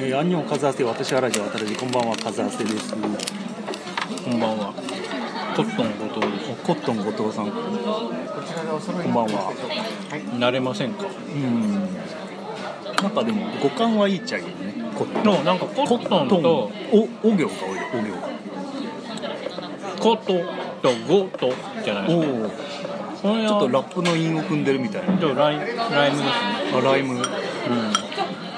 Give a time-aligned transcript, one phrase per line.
[0.00, 2.92] えー、アンニョンカズアセ私はラジオ渡辺こんばんはカズアセです。
[2.92, 3.02] こん
[4.38, 4.72] ばんは。
[5.56, 6.50] コットン後藤です。
[6.62, 7.50] コットン後藤さん。
[7.50, 7.58] こ
[9.08, 9.52] んばんは。
[10.38, 11.04] 慣れませんか？
[11.04, 11.72] うん。
[13.02, 14.52] なんかでも五感はいいっちゃいいね。
[14.94, 15.24] コットン。
[15.24, 17.50] のなんかコットンとおお行が多いよ
[17.92, 18.14] お行
[19.98, 20.26] コット
[20.80, 21.52] とゴと
[21.84, 22.52] じゃないです
[22.84, 22.88] か。
[23.20, 25.08] ちょっとはラップの韻を踏んでるみたいな。
[25.34, 25.58] ライ
[25.90, 26.30] ライムですね。
[26.72, 27.14] あライム。
[27.16, 27.22] うん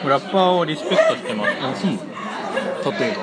[0.09, 1.51] ラッパーをリスペクトしてます。
[1.61, 1.98] あうん
[2.98, 3.16] 例え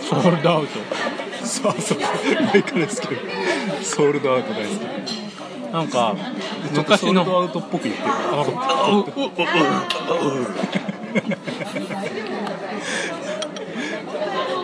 [0.00, 0.78] ソールドアウト。
[0.78, 0.84] ば
[1.44, 1.98] そうそう。
[1.98, 3.20] 前からですけど。
[3.82, 4.70] ソールドアウト大好
[5.04, 5.12] き。
[5.72, 6.14] なんか
[6.72, 8.08] ちょっとソー昔のルドアウトっぽく言ってる。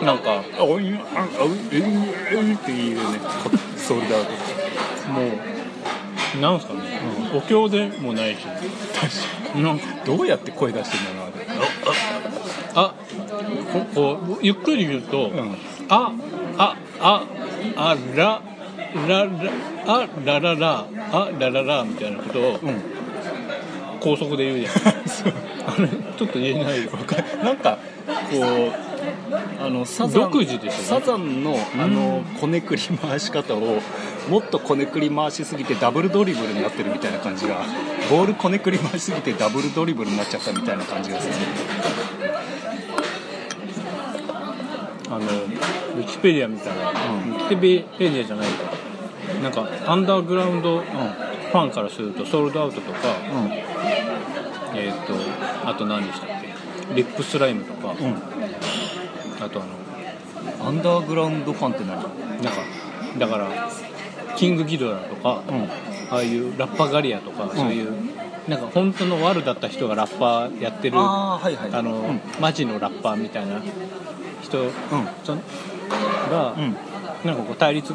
[0.05, 0.43] なんか。
[0.59, 0.99] あおいあ
[1.39, 1.81] あうえう
[2.31, 3.03] えうって言えるね。
[3.75, 4.31] ソールドアウト
[5.11, 5.21] も
[6.37, 6.79] うなんすかね、
[7.33, 8.45] お経でもないし
[9.55, 11.31] なんかどうやって声出してんだろう
[12.73, 12.93] あ
[13.71, 15.57] ここうゆっくり言うと、うん。
[15.89, 16.13] あ
[16.57, 17.25] ああ
[17.75, 18.41] あら
[19.07, 19.31] らら
[19.85, 22.81] あらららあらららみたいなことをうん。
[23.99, 24.73] 高速で言うじゃん。
[25.67, 27.77] あれちょっと言えないわかなんか
[28.31, 28.90] こう
[29.63, 30.71] あのサザン独自でね。
[30.71, 33.79] サザンのあのこねくり回し方を
[34.29, 37.65] もっとこねくり回しすぎてダブルドリブルになってるみたいな感じが
[38.09, 41.33] ボールこねくり回しすぎてダブルドリブルになっちゃったみたいな感じがする
[45.09, 47.33] あのウィキペディア見たら、うん。
[47.33, 47.65] ウィキペ
[48.09, 48.71] ディアじゃないか。
[49.43, 52.97] なんかアンダーグラウンドファンからするとソールドアウトとか、
[53.33, 53.51] うん。
[54.77, 55.13] えっ、と
[55.67, 56.95] あと何でしたっけ？
[56.95, 57.97] リップスライムとか、うん
[59.41, 59.65] あとあ
[60.61, 61.97] のアンダーグラウンドファンって何？
[61.97, 62.11] なんか
[63.17, 63.69] だから
[64.37, 65.63] キングギドラとか、うん。
[66.09, 67.93] ああいうラッパガリアとか、そういう
[68.47, 71.83] なんか本当のワルだった人がラッパーやってるあはいはい。
[71.83, 72.21] の、うん。
[72.39, 73.61] マジのラッパーみたいな
[74.41, 74.71] 人うん。
[75.23, 75.35] そ
[76.29, 76.75] が、うん。
[77.25, 77.93] なんかこう対立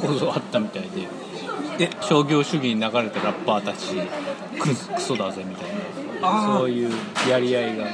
[0.00, 1.08] 構造あったみたいで
[1.80, 1.90] え。
[2.00, 3.96] 商業主義に流れたラッパーたち
[4.58, 5.70] ククソだぜみたい
[6.22, 6.52] あー。
[6.52, 6.90] なそういう
[7.28, 7.86] やり合いが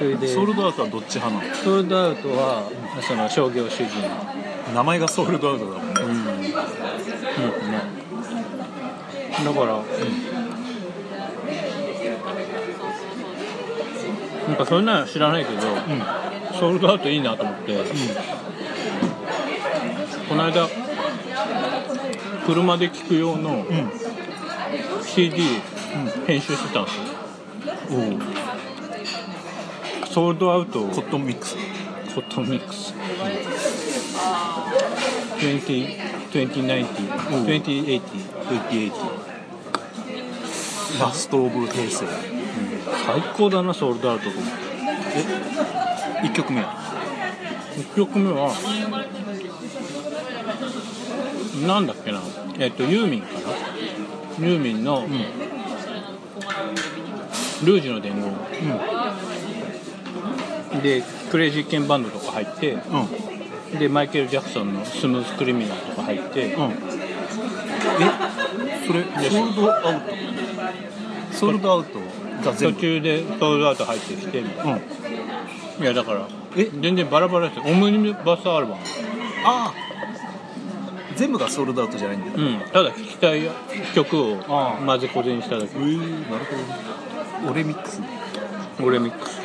[0.00, 0.26] それで。
[0.26, 2.62] ソールドアウトはどっち派なソールドアウトは
[3.06, 5.94] その商業主義のの名前がソールドアウトだもんね。
[6.00, 6.42] うん、うん。
[6.42, 6.54] ね、
[9.44, 9.82] だから、
[14.48, 15.60] なんかそんなの知らないけど、
[16.58, 17.76] ソールドアウトいいなと思って、
[20.30, 20.66] この間
[22.46, 23.90] 車で聴く用のうん。
[25.04, 25.42] CD
[26.26, 27.02] 編集してたんですよ、
[30.12, 31.54] ソールドアウトコットンミックス。
[32.12, 32.92] コットンミックス。
[35.38, 35.96] 20
[36.32, 36.86] 2090
[37.46, 38.02] 2080
[38.48, 38.92] 2080
[41.00, 42.04] ラストオブ平成。
[43.06, 44.24] 最高だなソールドアウト。
[44.24, 44.50] と思って
[46.26, 46.60] 1曲目。
[46.60, 46.74] は
[47.76, 48.52] 1曲目は
[51.68, 52.20] なんだっけな？
[52.58, 53.40] えっとユーミンかな？
[54.44, 55.06] ユーミンの、
[57.62, 58.24] ルージュの伝言
[60.80, 63.00] でクレイジーケンバンドとか入ってうん。
[63.00, 63.08] うん
[63.70, 66.70] でマイケル・ジャクソンのスムーズ・クリミナルとか入って、うん。
[66.72, 66.74] え
[68.84, 71.36] それソールドアウト？
[71.36, 72.00] ソールドアウト
[72.44, 72.74] が全部？
[72.74, 74.72] 途中でソールドアウト入ってきてみたいな。
[74.74, 74.76] う
[75.80, 75.84] ん。
[75.84, 76.26] いやだから
[76.56, 76.64] え？
[76.80, 77.64] 全然バラバラですよ。
[77.72, 78.80] オムニバスアルバム。
[79.44, 79.74] ああ。
[81.14, 82.32] 全部がソールドアウトじゃないんだよ。
[82.36, 82.58] うん。
[82.72, 83.42] ただ聴きたい
[83.94, 84.84] 曲をああ。
[84.84, 85.76] 混ぜこぜにしただけ。
[85.76, 87.52] えー、なるほど。
[87.52, 88.02] 俺ミックス。
[88.82, 89.40] 俺ミックス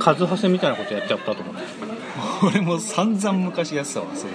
[0.00, 1.60] カズハセみたいなことやっちゃったと思って。
[2.42, 4.32] 俺も散々昔やってたわそうい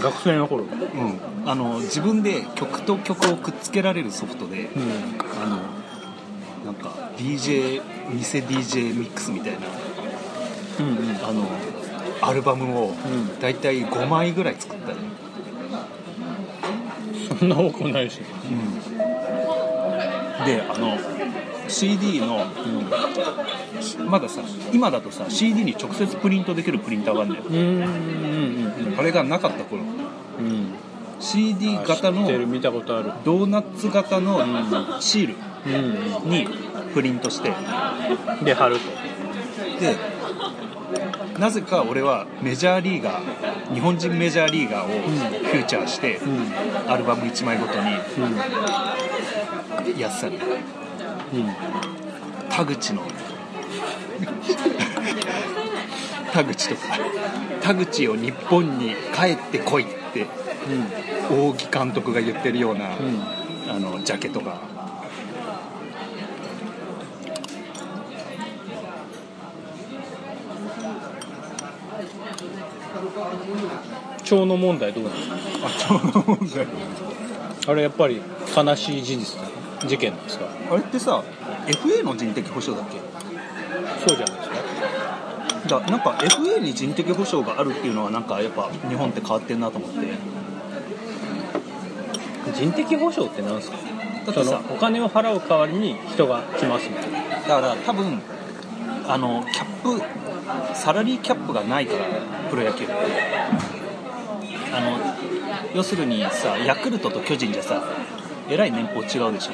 [0.00, 0.64] う学生の頃。
[0.64, 1.20] のうん。
[1.46, 4.82] あの自分で曲と曲をくっつけられるソフトでうん。
[5.42, 5.58] あの
[6.64, 7.82] なんか DJ
[8.12, 9.58] 偽 DJ ミックスみたいな
[10.80, 11.16] うんうん。
[11.22, 11.46] あの
[12.22, 13.38] アルバムをん。
[13.40, 14.96] だいたい5枚ぐらい作ったね
[17.38, 18.20] そんな多くないし。
[20.46, 20.98] であの
[21.74, 22.46] CD の、
[24.08, 24.42] まださ
[24.72, 27.44] 今だとさ CD に直接プリントできるプリンターがあるんだよ。
[27.48, 27.66] うんうんうん
[28.88, 29.82] うんあれがなかった頃。
[29.82, 29.86] う
[30.42, 30.72] ん。
[31.18, 34.38] CD 型のドーナツ型の
[35.00, 35.34] シール
[35.66, 35.70] う
[36.26, 36.30] ん。
[36.30, 36.46] に
[36.92, 37.52] プリントして。
[38.44, 38.84] で貼ると。
[39.80, 39.96] で
[41.38, 46.46] なぜか俺はメジャーリーガー日本人メジャーリーガーをフューチャーして、うん。
[46.90, 47.82] アルバム1枚ごとにう
[49.96, 49.98] ん。
[49.98, 50.38] やってたのう
[50.80, 50.83] ん
[52.50, 53.02] 田口の。
[56.32, 56.82] 田口とか。
[57.62, 60.26] 田口を日本に帰ってこいって、
[61.30, 63.22] うん、大木監督が言ってるような、うん、
[63.70, 64.74] あのジャケットが。
[74.24, 75.36] 腸の問題どうなんですか？
[75.90, 76.66] あ腸の問題。
[77.66, 78.22] あれやっぱり
[78.56, 79.63] 悲しい事実だね。
[79.86, 80.46] 事件なんですか？
[80.70, 81.22] あれってさ
[81.66, 82.98] FA の人的保障だっけ？
[84.06, 84.54] そうじゃないですか。
[85.80, 89.96] だなんか FA に人的保障があるっていうのはなんかやっぱ日本って変わってんなと思って。
[92.54, 93.78] 人的保障ってなんですか？
[94.26, 97.18] だってさお金を払う代わりに人が来ますみたいな。
[97.40, 98.20] だから多分
[99.08, 100.02] あのキャップ
[100.74, 102.04] サラリーキャップがないから
[102.50, 102.84] プロ野球。
[102.84, 102.94] って
[104.74, 104.98] あの
[105.74, 107.82] 要するにさヤクルトと巨人じゃさ
[108.48, 109.52] えらい年俸違うでしょ。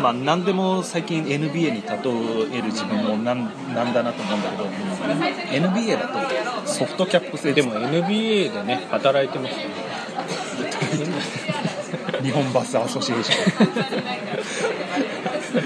[0.00, 4.64] まあ何でも最近 NBA に例える自分もなんなんだなと思うんだけど
[5.66, 7.52] NBA だとソフトキャップ制。
[7.52, 9.74] でも NBA でね働いてますよね。
[12.22, 13.64] 日本バスアソシエーショ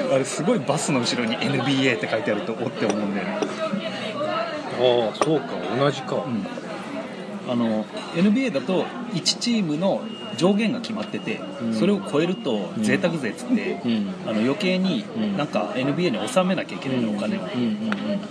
[0.08, 0.14] ン。
[0.14, 3.38] あれすごいバスの後ろに NBA って書いてあるとおって思うんだよね。
[3.40, 5.46] ああそうか
[5.78, 6.46] 同じか、うん。
[7.48, 7.84] あの
[8.14, 10.02] NBA だと1チームの
[10.36, 11.74] 上限が決まってて、うん。
[11.74, 14.14] それを超えると贅沢税っつって、うん。
[14.26, 15.36] あの余計にうん。
[15.36, 17.40] なんか NBA に納めなきゃいけないのお金を、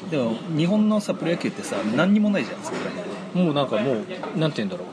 [0.09, 3.03] でも日本のさプロ野球ってさ何にもないじゃんそこら辺。
[3.03, 3.95] うんもうなんかもう
[4.39, 4.87] なんて言うんだろう。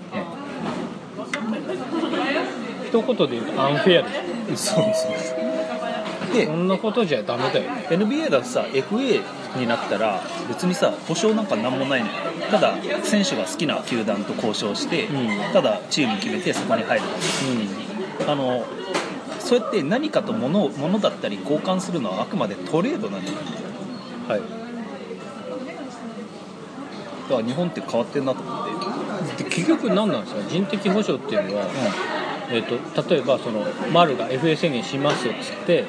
[2.86, 4.02] 一言で言うとアンフェア
[4.46, 7.70] ですそうそうでそんなことじゃダメだよ。
[7.88, 9.22] NBA だとさ FA
[9.56, 12.12] になったら別にさ保証なんか何もないのよ。
[12.50, 15.52] ただ選手が好きな球団と交渉して、うん。
[15.52, 17.04] ただチーム決めてそこに入る。
[18.18, 18.64] だけあの
[19.40, 23.36] そうやって何かと物を物だったり交換するのはあくまでトレードなんだよ。
[23.60, 23.66] うん
[24.28, 24.40] はい。
[24.40, 24.46] だ
[27.36, 28.68] から日本って変わってんなと思っ
[29.36, 29.44] て。
[29.44, 31.66] で結局何なんですか人的保障っていうのは、
[32.50, 35.84] えー、と例えばその丸が FA 宣言しますっつって、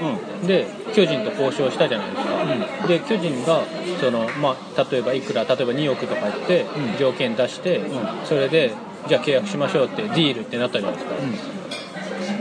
[0.45, 3.61] で巨人と交渉したじゃないですか、で巨人が
[3.99, 6.97] その、まあ、例えばいくら例えば2億とか言ってうん。
[6.97, 8.25] 条件出して、うん。
[8.25, 8.73] それで
[9.07, 11.15] じゃあ契約しましょうってディールってなったじゃないですか、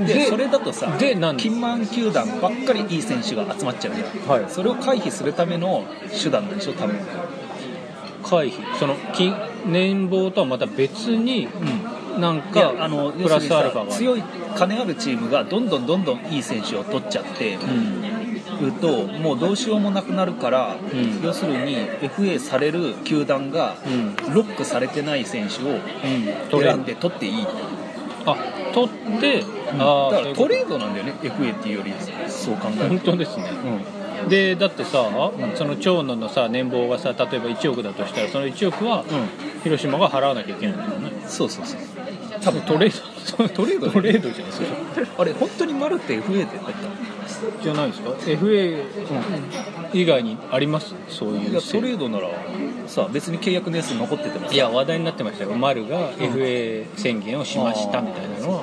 [0.07, 4.51] ででそれだとさで何金満球団ばっかりいい選手が集まっちゃうじゃん、はい。
[4.51, 5.85] それを回避するための
[6.23, 6.97] 手段なんでしょ多分。
[8.23, 8.77] 回避。
[8.77, 9.35] その金
[9.67, 11.86] 年俸とはまた別になん
[12.19, 14.23] いやかあのプラスアルファが強い
[14.57, 18.03] 金あるチームがどんどんどんどんいい選手を取っちゃってうん。
[18.59, 21.23] るともうどうしようもなくなるから、ん。
[21.23, 24.35] 要するに FA される球団がうん。
[24.35, 27.47] ロックされてない選手を選んで取っていい、
[28.25, 28.37] ドあ
[28.73, 29.45] 取って、
[29.79, 31.93] ああだからトレードなんだよね FA っていうより
[32.29, 33.45] そう考える本と、当ですね。
[34.23, 34.29] うん。
[34.31, 35.11] でだってさ、
[35.55, 39.05] その長野のさ年俸がさ例えば1億だとしたらその1億は
[39.63, 41.11] 広島が払わなきゃいけないんだよね。
[41.27, 41.81] そうそうそう
[42.43, 43.03] 多分トレー
[43.39, 44.53] ドトレードトレードじゃない。
[44.53, 46.77] ですかあれ本当に丸って FA で入っ
[47.63, 48.85] じゃないですか？FA
[49.93, 50.95] 以外にあります？
[51.09, 52.29] そういうたいやトレードなら
[52.87, 54.55] さ別に契約年数残っててもさ。
[54.55, 55.51] いや話題になってましたよ。
[55.57, 58.63] 丸が FA 宣言をしましたみたいなのは。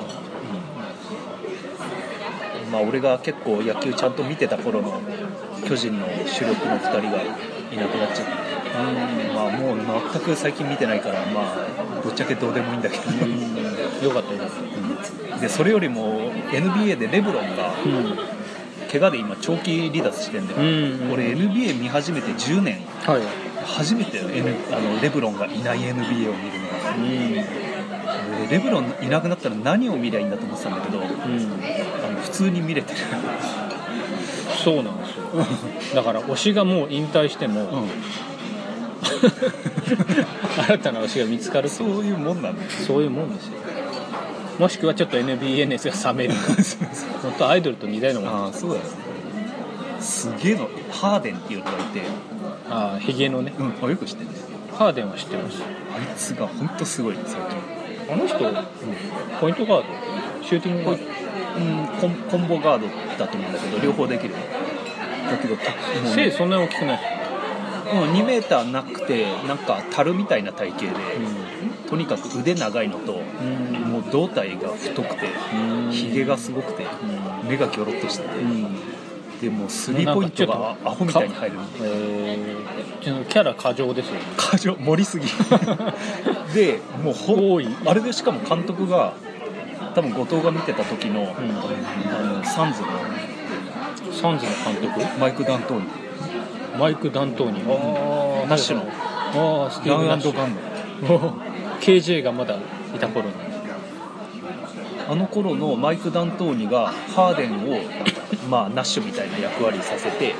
[2.72, 5.00] まあ俺が結構野球ちゃんと見てた頃の
[5.66, 8.53] 巨人の主力の2人がいなくなっちゃって
[9.34, 9.78] まあもう
[10.12, 13.04] 全く最近見てないからまあぶっちゃけどうでもいいんだけど。
[14.04, 18.18] よかったよかったでそれよりも NBA でレブロンがうん
[18.90, 21.12] 怪我で今長期離脱してんだよ、うん。
[21.12, 22.78] 俺 NBA 見始めて10年。
[23.04, 23.22] はい。
[23.66, 26.90] 初めてよ、N、あのレブロンがいない NBA を見るのが。
[26.96, 28.44] うん。
[28.46, 32.14] 俺レブロンいなくなったら何を見りゃいいんだと思ってたんだけどあうん。
[32.14, 33.00] の普通に見れてる。
[34.62, 35.24] そうなんですよ。
[35.96, 37.88] だから推しがもう引退しても、うん
[40.66, 42.62] 新たな推しが見つかるそういうもんなんだ。
[42.62, 43.52] よそういうもんですよ。
[44.58, 46.34] もしくはちょっと NBA 熱が冷める。
[47.22, 48.44] 本当アイドルと似たようなもん。
[48.46, 48.82] ああそうだよ
[50.00, 52.02] すげえのハーデンっていうのがいて。
[52.70, 53.52] ああヒゲのね。
[53.58, 54.30] うんあよく知ってる
[54.76, 55.62] ハーデンは知ってます。
[55.62, 58.12] あいつが本当すごい最近。
[58.12, 58.38] あの人、
[59.40, 59.84] ポイントガード？
[60.42, 61.00] シューティングガー
[61.56, 61.86] うん
[62.30, 62.86] コンボガード
[63.18, 64.34] だと思うんだけど両方できる。
[65.30, 67.13] だけどたドもう背そんなに大きくない
[67.92, 70.90] うん、2メーターなくてなんか樽みたいな体型で、
[71.88, 73.74] とにかく腕長いのと、うん。
[73.92, 75.90] もう胴体が太くてうん。
[75.92, 76.84] ひげがすごくて
[77.42, 77.48] うん。
[77.48, 78.76] 目がギョロッとしてて、うん。
[79.40, 81.56] でもうスリーポイントがアホみたいに入る。
[81.82, 84.20] えー、ちょっとキャラ過剰ですよね。
[84.36, 85.26] 過剰盛りすぎ。
[86.54, 87.68] でもうほ多い。
[87.86, 89.12] あれでしかも監督が
[89.94, 92.88] 多分後藤が見てた時の,、あのサンズの
[94.12, 96.03] サンズの監督マイク・ダントーニ
[96.78, 98.82] マイク・ダントーニああナッシュの。
[98.82, 100.36] ああスティーブ・ランナッシュ。
[100.36, 100.60] ガンの。
[101.80, 103.34] KJ がまだいた頃の
[105.06, 107.80] あの頃のマイク・ダントーニがハーデンを、
[108.48, 110.34] まあ、ナッシュみたいな役割させて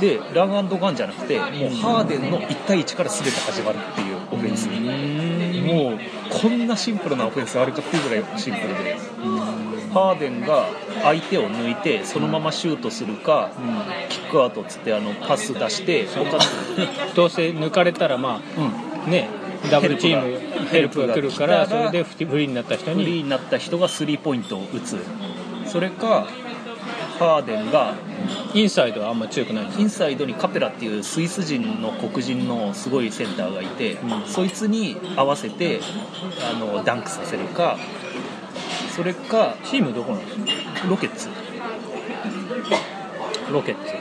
[0.00, 5.98] でランガンじゃなくてもうハーデンの1対1から全て始まるっていうオフェンスもう
[6.42, 8.96] こんなシンプルなオフェンスあるかっていうぐらいシンプルで
[9.96, 10.66] ハーデンが
[11.02, 13.50] 相手を抜いてそのままシュートするか、
[14.10, 16.38] キックアウトっつってあのパス出して他
[17.14, 18.42] どうせ抜かれたらま
[19.06, 19.30] あ、ね
[19.70, 24.98] ダブルチームヘルプが来るからそれでフリーになった人フリーにになった人がスリーポイントを打つ。
[25.66, 26.28] それか
[27.18, 27.94] ハーデンが
[28.52, 34.26] インサイドはあんま強くないインサイドにカペラっていうスイス人の黒人のすごいセンターがいて、うん。
[34.26, 35.80] そいつに合わせて
[36.52, 37.78] あのダンクさせるか
[38.96, 40.88] それかチームどこなんですか？
[40.88, 41.28] ロケッツ、
[43.52, 43.92] ロケッツ。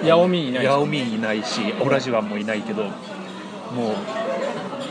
[0.00, 2.90] うん、ヤオミンいないヤオミンいないしオラジュワンもいないけども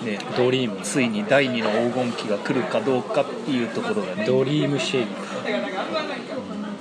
[0.01, 0.81] うねドリーム。
[0.81, 4.25] ついに第二の黄金期が来るかどうかっていうところがね。
[4.25, 5.11] ドリームシェイク。
[5.13, 5.43] っ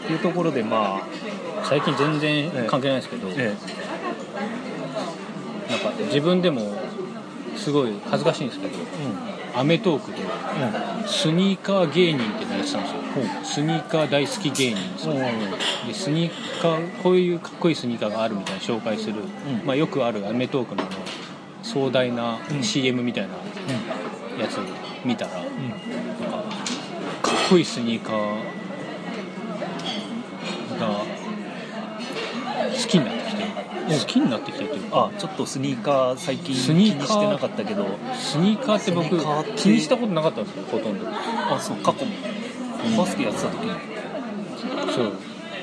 [0.09, 1.07] ていうところでまあ、
[1.65, 3.55] 最近全然関係ないですけど、え
[5.71, 6.77] なんか自分でも
[7.57, 8.75] すごい恥ずかしいんですけど
[9.55, 10.19] 『アメトーク』で
[11.07, 13.03] スニーカー芸人ってのやってたんですよ、
[13.45, 19.67] スニーカー大好き芸人ですよでスニーカーこういうかっこいいスニーカーがあるみたいな紹介する、うん。
[19.67, 20.91] まあ、よくある『アメトーク』のあの
[21.63, 22.63] 壮大なうん。
[22.63, 23.35] CM みたいな
[24.41, 24.59] やつ
[25.05, 25.49] 見たら、なんか
[27.23, 28.17] かっこいいスニーカー
[30.79, 31.05] が
[32.71, 33.15] 好きになっ
[33.89, 35.11] 好きになってきてるというか。
[35.15, 37.87] あちょっとスニーカー最近気にしてなかったけど。
[38.15, 39.09] スニーカーって僕
[39.57, 41.07] 気にしたことなかったんですよほとんど。
[41.09, 42.13] あそう過去も。
[42.97, 43.73] バスケやってた時に
[44.93, 45.09] そう。
[45.09, 45.11] っ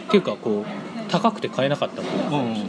[0.10, 2.42] ていうかこう高くて買えなかった方う。
[2.42, 2.68] ん、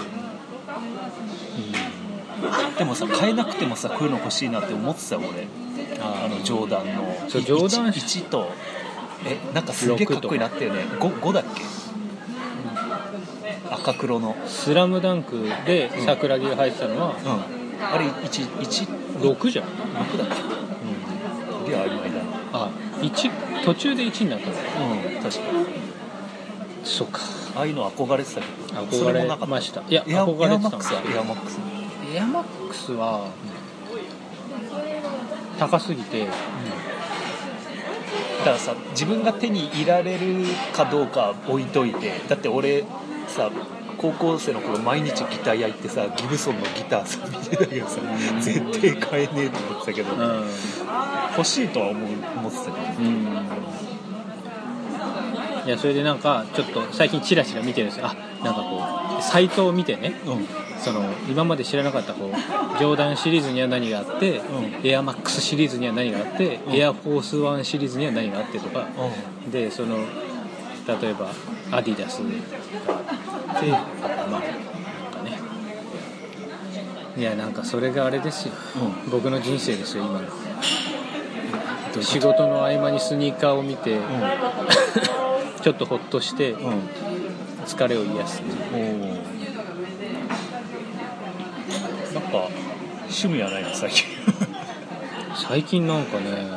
[2.79, 5.47] でもさ買えなくてもさこういうの欲しいなって思ってたよ俺。
[6.01, 7.17] あのジョーダンの。
[7.29, 8.51] そうジョーダン 1, と。
[9.25, 10.19] えなんかすげえか。
[10.19, 10.83] っこいいなったよね。
[11.01, 11.63] 5, 5だっけ？
[13.71, 14.37] 赤黒の。
[14.47, 17.85] スラムダンクで桜木が入ってたのはうん。
[17.85, 18.89] あれ 1, 1
[19.21, 20.35] 6じゃん、6だっけ？
[20.35, 22.71] すげえ曖昧だなあ
[23.03, 23.31] 一
[23.65, 24.55] 途中で1になったの。
[24.55, 24.57] う
[25.19, 25.43] ん確か
[26.85, 27.21] そうか。
[27.57, 28.97] ああいうの憧れてたけど。
[28.97, 29.83] そ憧れました。
[29.89, 30.79] いや憧れてたん。
[30.79, 31.73] ですエアマックスは
[32.15, 32.61] エアマックス。
[32.61, 33.31] エアマックスは
[35.59, 36.27] 高すぎて。
[36.27, 36.33] だ
[38.45, 42.21] からさ自分が手に入れられるかどうか置いといて。
[42.29, 42.85] だって俺
[43.37, 43.51] さ
[43.99, 48.01] 高校生の頃毎日ギター焼いてさギブソンのギターさ見てたけどさ
[48.41, 50.47] 絶対買えねえと思ってたけど、うん。
[51.37, 52.77] 欲しいとは思う思ってたけど。
[52.99, 53.27] うん。
[55.67, 58.07] いやそれでなんかちょっと最近チラチラ見てるんですよ。
[58.07, 58.15] あ
[58.45, 60.21] なんかこうサイトを見てね。
[60.27, 60.47] うん。
[60.79, 64.43] その今まで知らなかったこうジョーダンシリーズには何があって、う
[64.87, 66.77] エアマックスシリーズには何があって、うん。
[66.77, 68.87] エアフォースワンシリーズには何があってとか。
[69.51, 69.97] でその
[70.87, 71.33] 例えば
[71.73, 72.19] アディダス
[72.87, 73.26] があっ
[73.61, 75.39] てあとまあなんかね。
[77.17, 78.55] いやなんかそれがあれですよ。
[79.07, 82.03] う僕の人生ですよ今の。
[82.03, 84.03] 仕事の合間にスニーカーを見て、ん。
[85.63, 86.67] ちょっとほっとしてうん。
[86.69, 87.07] うん
[87.67, 89.15] 疲れを癒すっていう。
[92.15, 92.49] なんか
[93.03, 94.05] 趣味はないの最近。
[95.35, 96.49] 最近なんかね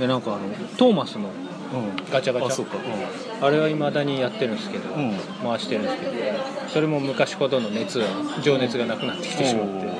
[0.00, 0.40] でなんかあの
[0.76, 1.51] トーマスのうん
[2.10, 2.48] ガチャガチャ。
[2.48, 2.76] あそうか。
[3.40, 5.14] あれは未だにやってるんですけど、うん。
[5.42, 6.12] 回してるんですけど
[6.68, 8.06] それも昔ほどの熱は
[8.42, 9.92] 情熱がなくなってきてしまって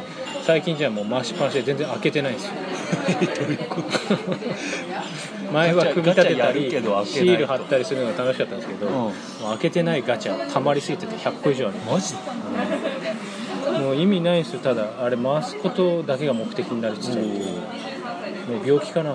[0.42, 2.52] 最近じゃもう回しっぱなしで全然開けてないんですよ。
[3.40, 3.88] どういうこと？
[5.52, 8.92] 前は組み立てたりるけど開けシール貼ったりするのが楽しかったんですけど、うん。
[8.94, 9.12] もう
[9.50, 11.74] 開けてないガチャ溜まりすぎてて100個以上ある。
[11.90, 12.14] マジ？
[12.14, 14.60] でもう意味ないんですよ。
[14.60, 19.14] ただあれ回すことだけが目的になるっつっちゃうもう病気かな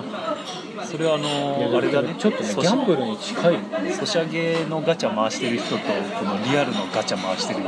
[0.90, 2.14] それはあのあれだね。
[2.18, 3.58] ちょっとねギャンブルに近い。
[3.92, 7.60] ソシャゲのガチャ回してる人とこのリアルのガチャ回してる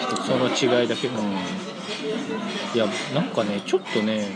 [0.00, 1.32] 人その違いだけど、うん。
[1.32, 4.28] いやなんかねちょっとね、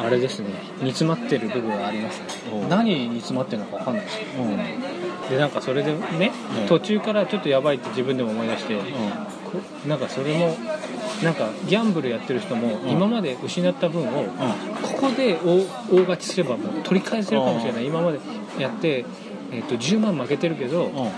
[0.00, 0.48] あれですね。
[0.82, 2.26] 煮詰まってる部分がありますね。
[2.68, 4.56] 何に煮詰まってるのか分かんないですけうんうん。
[4.56, 4.62] ど
[5.30, 6.32] でなんかそれでね、
[6.62, 6.66] うん。
[6.68, 8.82] 途中からちょっとやばいって自分でも思い出して、こ
[9.86, 10.56] なんかそれも
[11.22, 12.88] なんかギャンブルやってる人もん。
[12.90, 14.24] 今まで失った分を
[14.82, 17.86] ここで大大勝ちすればもう取り返せるかもしれない。
[17.86, 18.18] 今まで
[18.58, 19.04] やって、
[19.52, 21.12] えっと10万負けてるけどうんうん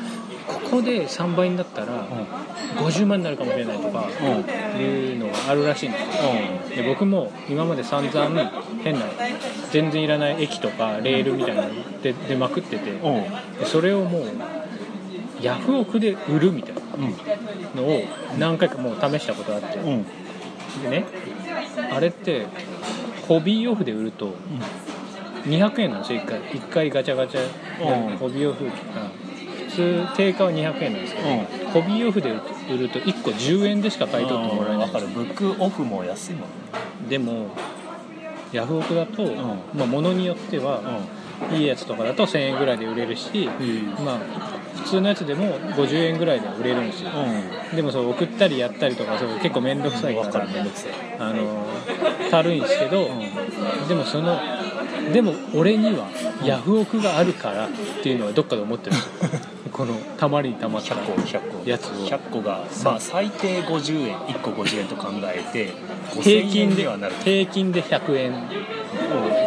[0.53, 2.07] ここで3倍になったら
[2.79, 4.81] 50万になるかもしれないとかうん。
[4.81, 6.77] いうのがあるらしいんですよ。
[6.77, 8.53] で僕も今まで散々
[8.83, 9.07] 変な
[9.71, 14.23] 全然いらない駅とかレールみたいなので出まくっててでそれをもう
[15.43, 16.81] ヤフオクで売るみたいな
[17.81, 18.03] のを
[18.39, 19.79] 何回かもう試したことがあって。
[19.79, 20.05] うん。
[20.83, 21.05] でね
[21.93, 22.47] あれって
[23.27, 24.35] ホビーオフで売ると
[25.47, 26.41] 200円なんですよ1回。
[26.41, 28.19] 1回ガチャガチャ。
[28.19, 28.67] ホビーオフ。
[28.67, 28.73] が
[29.71, 31.29] 通定価は200円なんですけど、
[31.73, 34.87] ホビーオフで売ると1個10円でしか買い取ってもらえない。
[34.89, 35.07] 分かる。
[35.09, 36.47] ブックオフも安いもんね。
[37.09, 37.49] でも
[38.53, 39.23] ヤフオクだと、
[39.75, 40.83] まあ、物によっては、
[41.53, 43.49] いいやつとかだと1000円ぐらいで売れるし、
[44.05, 44.19] まあ
[44.77, 47.11] 普通のやつでも50円ぐらいで売れるんですよ、
[47.75, 50.93] でもそう送ったりやったりとかそう結構面倒くさいから、分かるめんどくさい。
[51.19, 51.67] あの
[52.31, 53.09] たるいんですけど、
[53.89, 54.39] でもその
[55.13, 56.09] でも俺には
[56.45, 57.71] ヤフオクがあるからっ
[58.03, 58.97] ていうのはどっかで思ってる。
[58.97, 59.11] んですよ
[59.73, 61.91] このたまりにたまった100個100個やつを。
[62.07, 65.73] 100個がまあ最低50円1個50円と考えて
[66.21, 68.49] 平5000均ではなる平均で100円。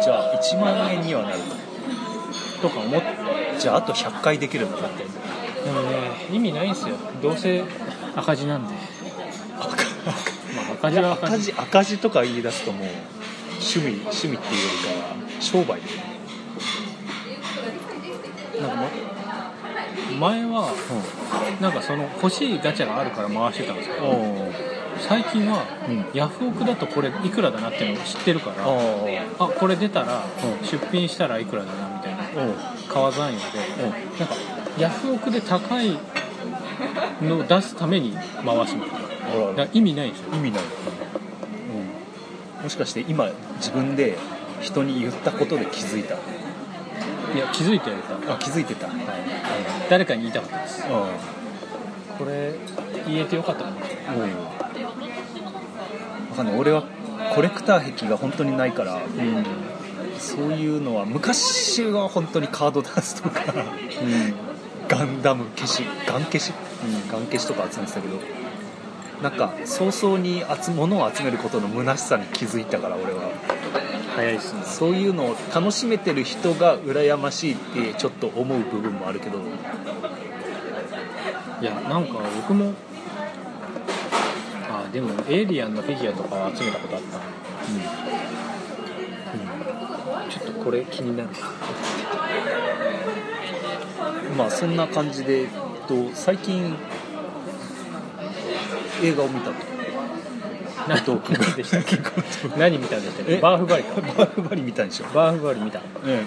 [0.02, 1.38] じゃあ1万円にはなる
[2.60, 2.68] と。
[2.70, 3.06] か思って
[3.58, 5.04] じゃああと100回できるんだだって。
[5.04, 5.98] でもね
[6.32, 6.96] 意味ないんですよ。
[7.22, 7.62] どうせ
[8.16, 8.72] 赤字なんで。
[8.72, 11.52] まあ赤字は赤字。
[11.52, 12.88] 赤字赤字とか言い出すともう
[13.60, 15.80] 趣味趣味っていうよりかは商売。
[18.52, 18.88] でなんかも
[20.18, 20.72] 前は
[21.60, 24.52] なんかその欲しいガチャがあるから回してたんですけどお
[25.00, 26.06] 最近はうん。
[26.14, 30.66] ヤフオクだとこれいくらだなっていうのを知ってるからおあこれ出たらうん。
[30.66, 32.22] 出品したらいくらだなみたいな。
[32.88, 33.44] お川残用で。
[34.18, 34.34] なんか
[34.78, 35.98] ヤフオクで高い
[37.22, 38.12] のを出すために
[38.44, 40.34] 回すみたいな意味ないんですよ。
[40.34, 40.62] 意味ない、
[42.58, 44.16] うん、もしかして今自分で
[44.64, 46.14] 人に言ったことで気づいた。
[46.14, 46.18] い
[47.38, 48.34] や気づいてやった。
[48.34, 48.96] あ気づいてた、はい。
[49.90, 50.82] 誰かに言いたかったです。
[50.82, 50.90] う
[52.18, 52.54] これ
[53.06, 53.86] 言えてよかったかもんわ
[56.36, 56.58] かんない。
[56.58, 56.84] 俺は
[57.34, 59.44] コレクター癖が本当にないからうん。
[60.18, 63.42] そういうのは昔は本当にカードダンスとか
[64.88, 66.52] ガンダム消しガン消し、
[67.10, 68.18] ガン消しとか集めてたけど
[69.22, 73.30] なんか早々に集物を集めることの虚しさに気づいたから俺は。
[74.14, 74.62] 早いっすね。
[74.64, 79.38] そういうのを楽しめてる人が羨ましいってちょっと思う部分もあるけど。
[81.60, 82.74] いやなんか僕も
[84.68, 87.18] あでもエイリアンのフィギュアとかは集めたことあった。
[90.24, 91.30] うん、ちょっとこれ気になる。
[94.36, 95.48] まあそんな感じで
[95.88, 96.76] と最近
[99.06, 99.54] 映画を見たと
[100.88, 101.98] 何何でしたっけ
[102.58, 103.34] 何見たんでしたっけ？
[103.36, 103.40] え？
[103.40, 104.00] バーフバリか。
[104.00, 105.06] バーバリ見たんでしょ。
[105.14, 105.80] バーフバリ見た。
[106.06, 106.24] え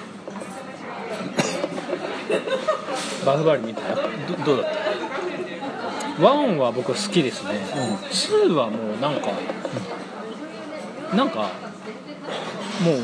[3.25, 3.97] バーフバリ見たよ。
[4.29, 4.71] えどどうだっ
[6.17, 6.23] た？
[6.23, 7.59] one は僕好きですね、
[8.11, 9.27] two はもうなんか、
[11.15, 11.51] なんか
[12.83, 12.97] もう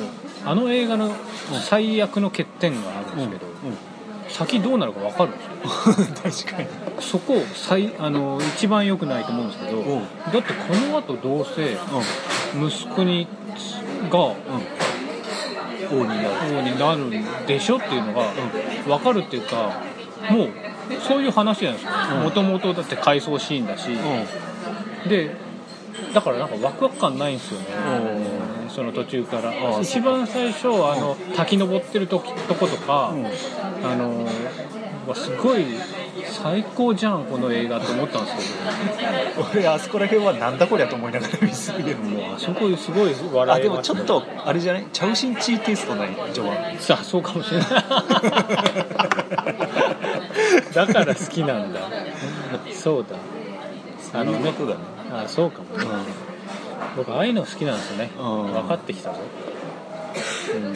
[0.46, 1.14] あの映画の
[1.62, 3.52] 最悪の欠点があるんですけど、
[4.34, 6.48] 先どうなるか分かるんですよ。
[6.52, 6.68] 確かに。
[7.00, 10.00] そこ最あの一番良くないと思うんですけど、うん。
[10.02, 11.78] だってこの後どうせ
[12.60, 13.28] 息子に
[14.10, 14.34] が王
[15.92, 18.24] になる王になるんでしょっていうのが
[18.88, 19.82] 分かるっていうか
[20.32, 20.50] もう
[21.08, 22.16] そういう話じゃないですか。
[22.16, 22.24] うん。
[22.24, 23.90] もともとだって回想シーンだし、
[25.08, 25.36] で
[26.12, 27.68] だからなんかワクワク感ないんですよね、
[28.74, 29.50] その途中から。
[29.50, 33.26] ああ一番最初あの滝登ってる時とことか、うん。
[33.86, 34.26] あの
[35.08, 35.66] わすごい
[36.26, 38.54] 最高じゃんこの映画って思ったんです
[38.98, 44.86] け俺あそこら辺はなんだこりゃと思いながら見すぎるどもうあそこすごい笑あでえましたねもちょっとあれじゃない？
[44.94, 47.70] チャウシンチーテイストない序盤さあそうかもしれない。
[50.74, 51.82] だから好きなんだ。
[52.72, 53.18] そうだ。
[54.20, 54.54] あのね
[55.12, 55.86] あそうかもね
[56.96, 58.10] 僕ああいうの好きなんですよね。
[58.18, 58.54] うん。
[58.54, 59.20] 分かってきたぞ。
[60.56, 60.74] うん。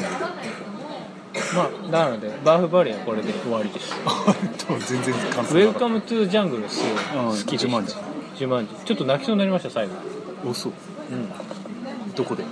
[1.56, 1.70] ま
[2.02, 3.94] あなのでバーフバリはこれで終わりです。
[4.92, 7.68] 全然感ウェルカムトゥジャングル2うん好きでした。
[7.68, 7.96] ジュマンジ
[8.36, 9.94] ジュマンジちょっと泣きそうになりました最後。
[10.50, 10.74] おそう
[11.12, 12.14] うん。
[12.14, 12.44] どこで？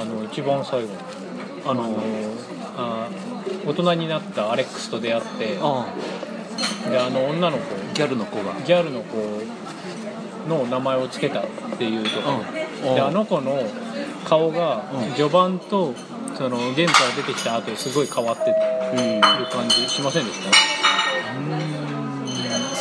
[0.00, 0.88] あの一番最後。
[1.66, 1.96] あのあの
[2.76, 3.08] あ
[3.66, 5.58] 大人になったアレックスと出会って。
[5.60, 5.86] あ
[6.90, 7.64] であの女の子。
[7.94, 8.54] ギャルの子が。
[8.66, 9.16] ギャルの子
[10.48, 11.44] の名前を付けたっ
[11.78, 12.94] ていうところ、うん。
[12.94, 13.62] であの子の
[14.24, 15.12] 顔がうん。
[15.14, 15.94] 序盤と
[16.36, 18.54] そのゲームから出てきた後すごい変わって
[18.96, 19.88] うんる感じ。
[19.88, 20.50] しませんでした？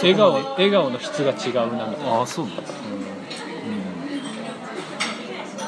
[0.01, 2.63] 笑顔笑顔の質が違うなみたいな、ああそうなんだ。
[2.63, 2.65] う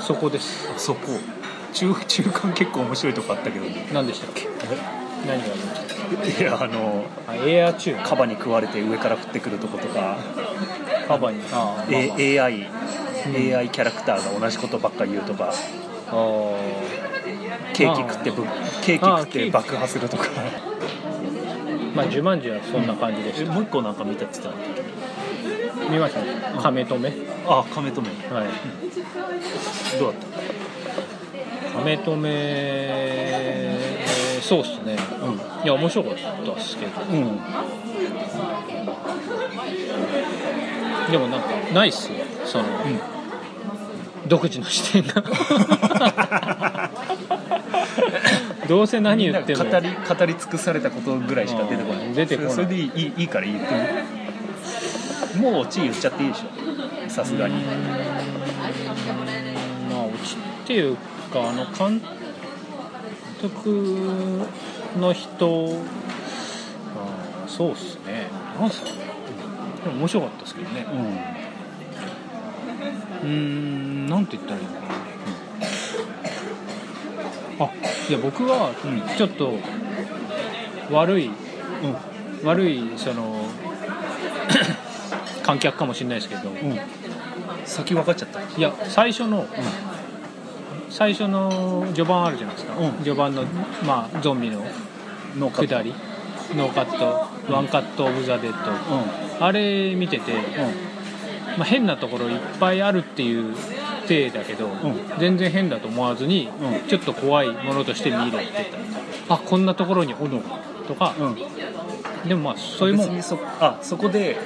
[0.01, 0.03] ん。
[0.03, 0.67] そこです。
[0.77, 1.19] そこ。
[1.73, 4.47] 中中間結構面白いとこあったけど何でしたっけ？
[5.27, 6.41] 何がありました？
[6.41, 8.03] っいやあのけあエアチューン。
[8.03, 10.17] カバに食われて上から降ってくるとことか、
[11.07, 11.43] カバーに。
[11.51, 12.67] あ、まあまあ A AI,
[13.55, 15.53] AI キャラクターが同じことばっかり言うとか。
[17.73, 18.43] ケーキ食ってぶ
[18.83, 20.29] ケーキ食って爆破するとか。
[21.95, 24.85] まあ、ジュマンジはそんな感じでした、えもう一個なんか見たって言って
[25.89, 26.27] 見ましたね。
[26.61, 27.11] 亀止め。
[27.11, 28.09] たあ亀止め。
[28.35, 28.47] はい。
[29.97, 30.21] どうだっ
[31.73, 34.97] 亀止めえーそうっすね。
[35.21, 35.63] うん。
[35.63, 36.13] いや面白かっ
[36.45, 37.01] たっすけど。
[37.01, 37.39] うん
[41.11, 42.19] でもなんかないっすよ。
[42.45, 42.65] その、
[44.27, 45.23] 独自の視点が。
[48.67, 49.63] どうせ何言っても。
[49.65, 52.07] 語り語り尽くされたことぐらいしか出てこない。
[52.07, 52.53] うん出てこない。
[52.53, 53.65] それでいいいいから言って
[55.37, 55.51] も。
[55.51, 57.09] もうオチ言っちゃっていいでしょ。
[57.09, 57.55] さすがに。
[57.55, 57.61] ま
[59.97, 60.97] あ落ちっていう
[61.31, 62.01] かあの監
[63.41, 64.41] 督
[64.99, 65.77] の人。
[66.95, 68.27] あーそうっすね。
[68.59, 69.04] なんすかね
[69.89, 70.85] 面白かったですけどね。
[73.23, 73.29] うん。
[73.29, 74.07] うーん。
[74.07, 74.85] なんて言ったらいいのかな、
[77.65, 77.69] あ
[78.09, 78.71] いや僕は
[79.17, 79.53] ちょっと
[80.91, 81.31] 悪い、
[82.43, 83.45] 悪いその
[85.43, 86.79] 観客かもしれないですけどうん、うん、
[87.65, 88.39] 先分かっちゃった。
[88.41, 89.47] いや最初の、
[90.89, 92.91] 最初の序盤あるじゃないですか、うん。
[93.03, 93.43] 序盤の、
[93.85, 94.63] まあ、ゾンビの
[95.37, 95.93] の下り。
[96.55, 97.27] ノーカット。
[97.51, 98.71] One Cut of the Dead。
[98.71, 100.33] うんあれ見てて、
[101.57, 103.55] まあ、変なところいっぱいあるっていう
[104.07, 104.73] 体だけど、ん。
[105.19, 106.87] 全然変だと思わずに、うん。
[106.87, 108.83] ちょっと怖いものとして見るって言ったら
[109.29, 111.15] あこんなところにおるのかとか、
[112.27, 113.07] でもまあそういうもん。
[113.07, 114.37] 別にそあそこで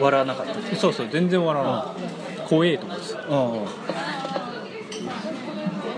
[0.00, 0.76] 笑わなかった。
[0.76, 1.94] そうそう全然笑わ
[2.38, 3.22] ない、怖えと思うんですうん。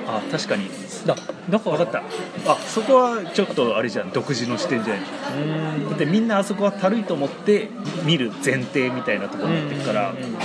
[0.09, 0.69] あ確かに
[1.07, 1.15] だ
[1.51, 2.03] だから分かっ
[2.45, 2.51] た。
[2.51, 4.11] あそこはちょっとあれじゃん。
[4.11, 5.03] 独自の視点じゃない。
[5.89, 7.69] だってみんなあそこはたるいと思って
[8.05, 10.39] 見る前提みたいなところになってるから、うんうんうん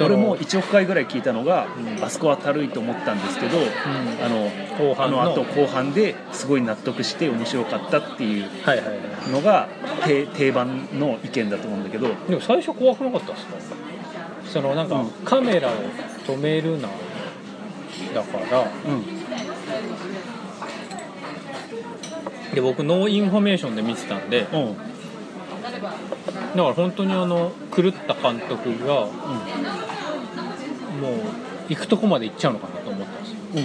[0.00, 3.58] それもそ1億回ぐらい聞いたのが、うんあそこはたるいと思ったんですけど、
[4.24, 5.32] あの後半のあの。
[5.34, 8.48] 後後半ですごい納得して面白かったっていう
[9.30, 9.68] のが
[10.06, 12.08] 定定番の意見だと思うんだけど。
[12.30, 13.56] でも最初怖くなかったですか？
[14.50, 15.10] そのなんか、うん。
[15.22, 15.72] カメラを
[16.26, 16.88] 止めるな
[18.14, 19.04] だからうん。
[22.54, 24.76] で僕 no information で見てたんでうん。
[24.76, 24.88] だか
[26.54, 29.06] ら本当にあの狂った監督が
[31.00, 31.10] もう
[31.68, 33.38] 行くとこまで行っちゃうのかなと思ったんですよ。
[33.54, 33.60] う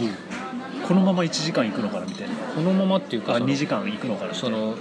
[0.81, 0.87] ん。
[0.87, 2.35] このまま1時間行くのかなみたいな。
[2.35, 4.33] このままっていうかあその2時間行くのかな。
[4.35, 4.75] その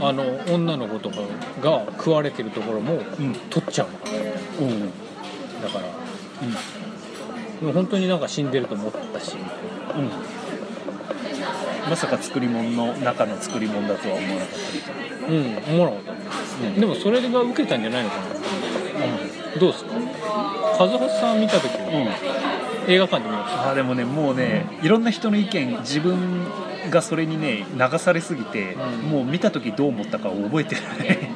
[0.00, 1.18] あの女の子とか
[1.62, 3.32] が食われてるところもうん。
[3.48, 4.40] 取っちゃうのかなみたいな。
[4.74, 4.90] うん。
[5.62, 5.84] だから、
[7.62, 9.36] もう本当になんか死んでると思ったし。
[9.36, 9.38] う
[10.00, 10.10] ん。
[11.88, 14.96] まさか作り物の中の作り物だとは思わなかったみたい
[15.28, 16.14] うん思わなかっ
[16.60, 16.80] た、うん。
[16.80, 18.22] でもそれが受けたんじゃないのかな。
[18.24, 18.40] と思っ
[19.52, 19.92] てどうですか？
[20.80, 21.88] 和穂さん見た時は？
[22.86, 22.92] うん。
[22.92, 23.68] 映画館で見ました？
[23.68, 26.44] あーでもねもうねいろんな人の意見自分
[26.90, 29.10] がそれにね流されすぎて、うん。
[29.10, 30.84] もう見た時どう思ったかを覚えてない。
[31.02, 31.30] え？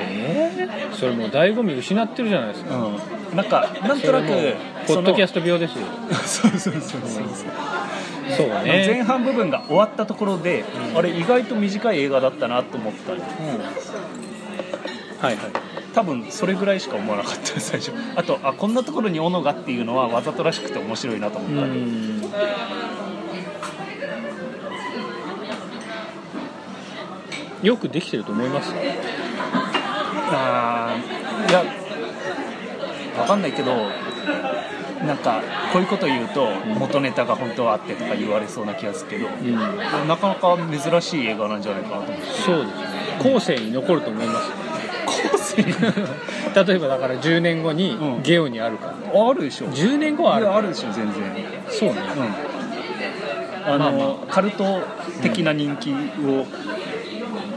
[0.00, 2.76] えそれもう醍醐味失ってるじゃないですか。
[2.76, 2.90] う
[3.34, 3.36] ん。
[3.36, 4.56] なんかなんとなく
[4.86, 5.86] ポッドキャススト病ですよ。
[6.08, 7.02] ト そうそうそうそう。
[8.36, 10.98] そう前ね半部分が終わったところで、うん。
[10.98, 13.18] あれ意外と短い映画だったなと思ったうん。
[13.20, 13.26] はい
[15.22, 15.36] はい。
[15.94, 17.58] 多分それぐらいしか思わなかった。
[17.60, 17.92] 最初。
[18.16, 22.22] あとあこんなところに斧がっていうのはわざとらしくて面白いなと思うった、ん。
[27.62, 28.72] よくできてると思います？
[30.32, 31.62] あーいや
[33.20, 33.72] わかんないけど
[35.04, 39.54] なんかこういうこと言うと元ネタが本当はあってとか言われそうな気がするけど、うん。
[40.08, 42.26] なかなか珍しい映画なんじゃないかなと思って。
[42.26, 43.32] そうですね。
[43.32, 44.50] 後世に残ると思います。
[45.32, 45.72] 後世に？
[46.66, 48.22] 例えばだから10年後にうん。
[48.22, 49.66] ゲオにあるか、あるでしょ。
[49.66, 51.22] 10年後はあるあるでしょ全然。
[51.68, 51.96] そうね。
[53.66, 53.72] うん。
[53.72, 54.80] あの、まあまカルト
[55.22, 55.94] 的な人気を、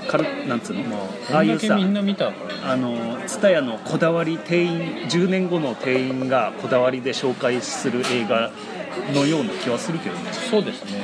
[0.09, 0.97] カルなんつうの、ま
[1.31, 8.51] ああいうさみんな見たあの蔦屋のこだわり店員10年後の店員がこだわりで紹介する映画
[9.13, 10.99] のような気はするけどね、そうですね、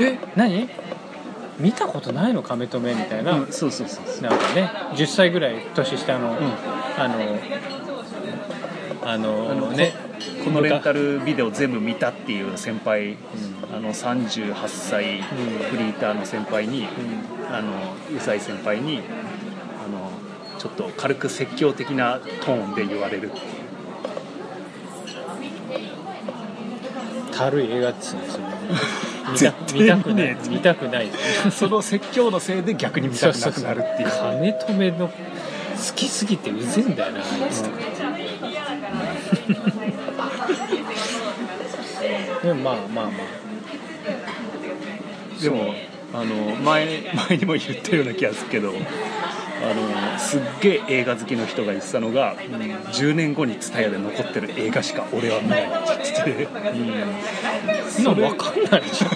[0.00, 0.68] え何？
[1.58, 6.38] 見たことないの亀止めみたいな、うんそうそうそうなんかね10歳ぐらい年下の、ん。
[6.98, 7.38] あの
[9.04, 9.94] あのあのね
[10.44, 13.16] このレンタルビデオ全部見たっていう先輩、う
[13.72, 16.86] あの38歳フリーターの先輩に、ん。
[17.50, 17.72] あの
[18.14, 19.00] うさい先輩にあ
[19.88, 20.10] の
[20.58, 23.30] ちょっと軽く説教的なトーンで言われる。
[23.30, 23.38] って
[27.62, 28.48] い映画っつうんですよね
[29.30, 31.08] 見た絶対見たくない見たくない。
[31.50, 34.10] その説教のせいで逆に見たくなくなるっていう。
[34.10, 35.14] 金止めの好
[35.94, 37.62] きすぎてうぜえんだよなあいつ。
[37.62, 37.70] と
[39.70, 39.77] か
[42.48, 43.12] でもまあまあまあ。
[45.42, 45.74] でも
[46.14, 48.72] あの前前にも言ったような気がするけどあ
[50.14, 55.72] のすっげえ映画好きの人が言ってたのが、10年後に TSUTAYA で残ってる映画しか俺は見ないって
[56.24, 56.48] 言ってて。
[57.90, 59.08] そんなの分かんないでしょ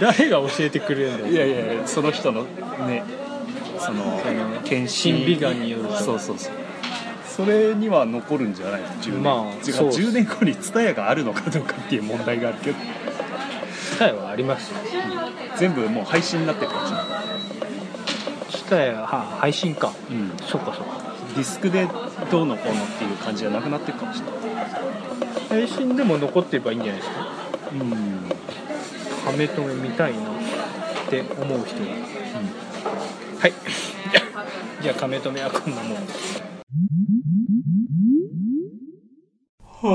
[0.00, 1.32] 誰が教えてくれるんだよ。
[1.32, 2.44] いやいやその人の
[2.86, 3.04] ね
[3.78, 4.20] その
[4.64, 5.96] 検審美眼によると。
[5.98, 6.54] そうそうそう
[7.36, 9.72] それには残るんじゃないの？10年,、まあ違う。
[9.72, 12.76] そう10年後に蔦屋があるのかどうかっていう問題があるけど。
[13.92, 14.78] ツタヤはありますよ。
[15.56, 17.06] 全部もう配信になってるかもしれない、
[18.50, 19.92] ツタヤは配信か。
[20.10, 21.10] うん、そっかそっか。
[21.34, 21.86] ディスクで
[22.30, 25.66] どうのこうのっていう感じじゃなくなってるかもしれない。
[25.66, 27.26] 配信でも残ってればいいんじゃないですか？
[27.72, 27.80] うん。
[29.24, 30.22] 亀止め見たいなっ
[31.08, 31.90] て思う人が、
[33.40, 33.52] はい。
[34.82, 35.98] じゃあ亀止めはこんなもん
[39.82, 39.88] そ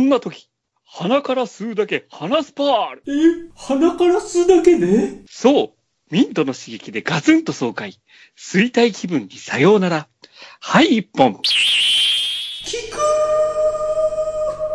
[0.00, 0.48] んな時、
[0.86, 3.02] 鼻から吸うだけ鼻スパール。
[3.06, 3.10] え
[3.54, 5.20] 鼻から吸うだけで？
[5.28, 5.72] そう。
[6.10, 8.00] ミントの刺激でガツンと爽快。
[8.34, 10.08] 吸いたい気分にさようなら。
[10.60, 11.34] はい一本。
[11.34, 11.44] 効く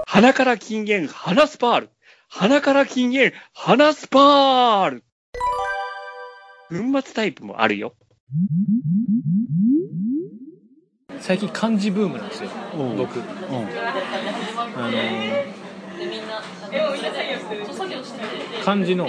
[0.05, 1.89] 鼻から禁煙鼻スパール。
[2.29, 5.03] 鼻から禁煙鼻スパール。
[6.69, 7.95] 粉末タイプもあるよ。
[11.19, 12.83] 最近漢字ブームなんですよう。
[12.83, 13.19] ん僕。
[13.19, 13.25] うん。
[14.75, 14.97] あの
[18.63, 19.07] 漢字の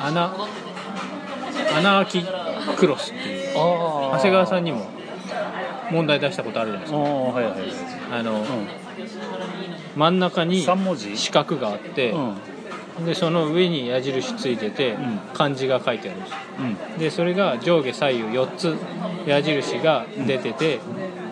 [0.00, 0.34] 穴
[1.76, 2.24] 穴あき
[2.76, 3.58] クロスっていう。
[3.58, 4.86] あ長谷川さんにも
[5.90, 6.98] 問題出したことあるじゃないですか。
[6.98, 7.60] はいはいはい。
[8.12, 8.44] あのう
[9.96, 11.16] 真ん中にん3文字？
[11.16, 12.36] 四角があってうん
[13.04, 15.20] でその上に矢印ついててん。
[15.34, 16.34] 漢字が書いてあるんです。
[16.58, 16.98] うん。
[16.98, 18.76] でそれが上下左右4つ
[19.26, 20.80] 矢印が出てて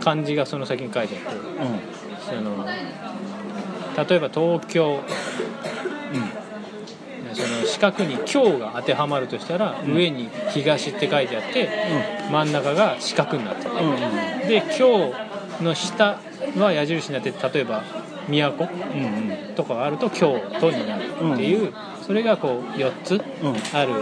[0.01, 1.39] 漢字がその先に書いてあって
[2.25, 5.01] その例えば東京。
[7.35, 11.69] その四角に「京」が当てはまるとしたら、上に「東」って書いてあって、
[12.33, 14.49] 真ん中が四角になってる、うんうん。
[14.49, 15.13] で「京」
[15.63, 16.19] の下
[16.57, 17.85] は矢印になって例えば
[18.29, 19.01] 「都」うん
[19.51, 19.55] うん。
[19.55, 21.73] とかがあると「京都」になるっていう、
[22.07, 23.23] それがこう4つうん。
[23.73, 23.93] ある。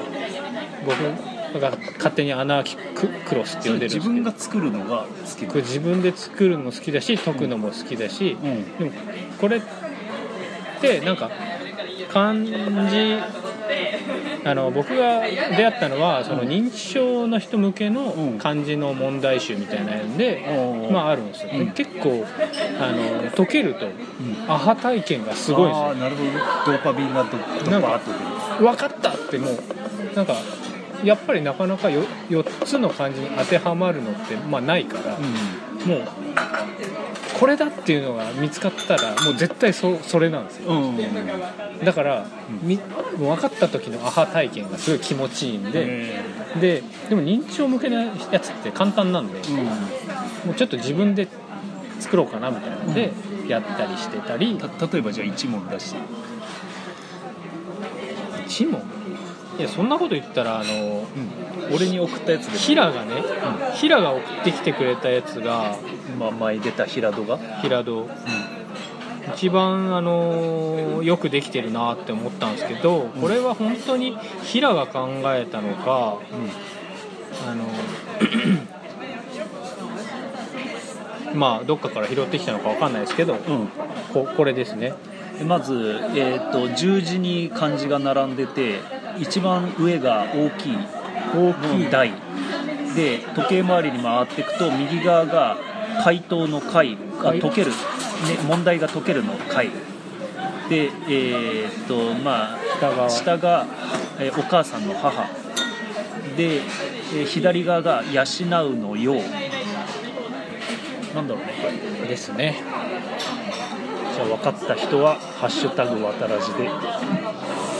[0.84, 4.04] 僕が勝手に穴あきククロスって呼んでるんですけど。
[4.04, 8.78] 自分が作るのが好きこれ自分で作るのも好きだし解くのも好きだし、うん。
[8.78, 8.92] でも
[9.40, 9.60] これっ
[10.80, 11.30] てなんか
[12.12, 12.50] 漢字
[14.46, 18.38] あの僕が出会ったのはその認知症の人向けのうん。
[18.38, 20.44] 漢字の問題集みたいなので、
[20.86, 20.92] うん。
[20.92, 21.72] まああるんですよ、うん。
[21.72, 22.24] 結構
[22.80, 23.86] あの解けると、
[24.48, 25.94] アハ体験がすごいんですよ。
[25.94, 26.30] なるほど。
[26.30, 27.30] ねドーパミンがド
[27.70, 28.18] ドバーッと出
[28.60, 28.66] る。
[28.66, 30.34] 分かったってもうなんか
[31.04, 35.18] やっぱりなかなかよ4つの漢字に当てはまるのって、まあ、ないから、
[35.86, 36.08] もう
[37.38, 40.72] これだっていうのが見つかったらもう絶対そそれなんですよ。
[40.72, 40.96] うん。
[40.96, 41.06] うん
[41.84, 42.26] だから、
[43.18, 46.22] う分かった時のアハ体験がすごい気持ちいいんで、
[46.58, 49.56] ででも認知症向けのやつって簡単なんで、うん。
[49.56, 51.28] もうちょっと自分で
[52.00, 53.12] 作ろうかなみたいなので
[53.46, 55.98] やったりしてたり、た例えばじゃあ1問出して。
[58.46, 58.95] 一問？
[59.58, 61.06] いやそんなこと言ったらあの
[61.74, 63.22] 俺に送ったやつでヒラがね、
[63.74, 65.76] ヒラが送ってきてくれたやつが
[66.18, 67.38] まあ、前出た平戸が？
[67.60, 68.08] 平戸、
[69.34, 76.18] 一番あのよくできてるなって思ったんですけどこれは本当にヒラが考えたのか、
[77.46, 77.64] あの
[81.34, 83.68] まあどっかから拾ってきたのかわかんないですけど、うん。
[84.12, 84.94] ここれですね。
[85.38, 88.80] でまず、えー、と十字に漢字が並んでて
[89.18, 90.78] 一番上が大きい
[91.34, 91.90] 大きい。
[91.90, 92.12] 台。
[92.94, 95.58] で時計回りに回っていくと右側が
[96.02, 97.76] 回答の回あ回解ける、ね、
[98.48, 99.70] 問題が解けるの回
[100.70, 102.58] でえっ、とまあ
[103.10, 103.66] 下が、
[104.18, 105.24] えーお母さんの母。
[106.36, 108.22] で、えー左側が養
[108.66, 109.16] うのよう。
[111.14, 112.08] なんだろうね。
[112.08, 112.62] ですね。
[114.16, 116.70] じゃあ分かった人は「ハッシュタグわたらじ」で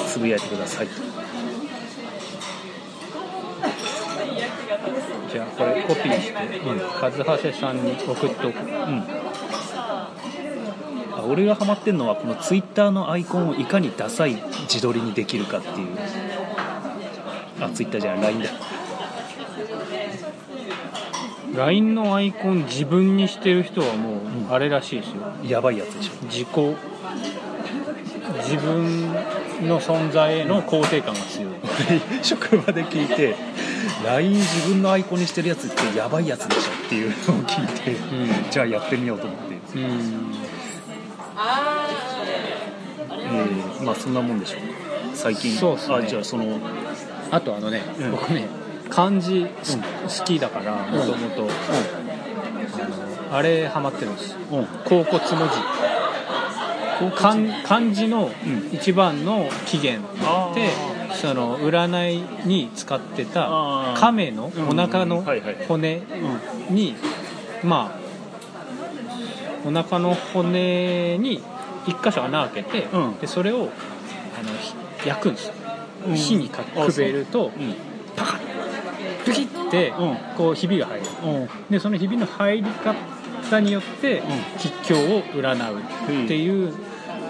[0.07, 0.88] つぶやいてください
[5.37, 6.35] じゃあこれコピーして、
[6.99, 8.59] カズハセさんに送っておく。
[8.59, 9.05] うん。
[11.12, 15.88] あ俺がハマってんのはこのツイッターのアイコンをいかにダサい自撮りにできるかっていう。
[17.61, 18.49] あツイッターじゃない LINE だ。
[21.55, 24.18] LINE のアイコン自分にしてる人はもう
[24.49, 25.22] あれらしいですよ。
[25.44, 26.12] やばいやつでしょ。
[26.25, 26.49] 自己
[28.38, 29.12] 自分
[29.68, 31.53] の存在への肯定感が強い。
[32.22, 33.37] 職場で聞いて
[34.04, 38.50] LINE 自分のアイコンにしてるやつってやばいやつでしょっていうのを聞いて、ん。
[38.50, 39.82] じゃあやってみようと思って、うん。
[43.28, 44.66] えーまあそんなもんでしょうか。
[45.14, 45.56] 最近。
[45.56, 45.94] そうっすね。
[45.96, 46.59] あじゃあその
[47.30, 48.11] あとあのね、うん。
[48.12, 48.48] 僕ね
[48.90, 51.48] 漢字す好きだからもともと
[53.32, 54.37] あれハマってるんです。
[54.50, 54.66] うん。
[54.85, 55.26] 甲骨文字。
[57.16, 58.32] 漢漢字のん
[58.72, 60.54] 一番の起源あー。
[60.54, 60.70] で
[61.16, 64.68] その占いに使ってた亀のうん。
[64.68, 65.24] お腹の
[65.68, 66.02] 骨
[66.70, 66.94] に
[67.64, 71.42] まあお腹の骨に
[71.87, 73.18] 一箇所穴開けて、うん。
[73.18, 73.57] でそれを
[74.38, 75.55] あのひ焼くんですよ、
[76.09, 76.14] うん。
[76.14, 77.48] 火にかあくべるとう。
[77.61, 77.74] ん。
[78.14, 78.40] パカッ
[79.24, 80.16] プキッてうん。
[80.37, 81.07] こうひびが入る。
[81.24, 81.48] うん。
[81.70, 82.70] でそのひびの入り
[83.42, 84.22] 方によって
[84.59, 85.79] 吉凶を占う
[86.24, 86.74] っていう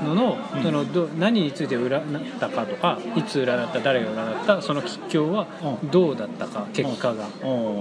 [0.05, 0.63] のの,、うん。
[0.63, 5.47] そのど何について占ったかとかいつ占った誰が占ったその吉凶は
[5.83, 7.29] うどうだったか結果がうん。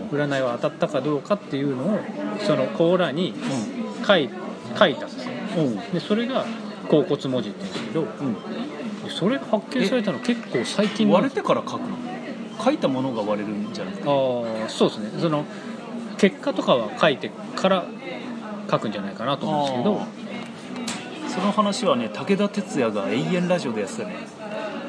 [0.10, 2.00] 占いは当たったかどうかっていうのを
[2.40, 3.34] その甲羅に
[4.06, 4.30] 書い
[4.78, 5.76] 書いたんですねうん。
[5.94, 6.46] でそれが
[6.90, 8.38] 甲骨文字って言うんですけどうん。
[9.10, 11.98] それが発見されたの結構最近割れてから書くの？
[12.64, 15.22] 書いたものが割れるんじゃなくてああそうですね。
[15.22, 15.44] その
[16.18, 17.86] 結果とかは書いてから
[18.72, 20.02] 書くんじゃないかなと思うんですけど
[21.36, 24.16] その話はね武田鉄矢が永遠ラジオでやってたね。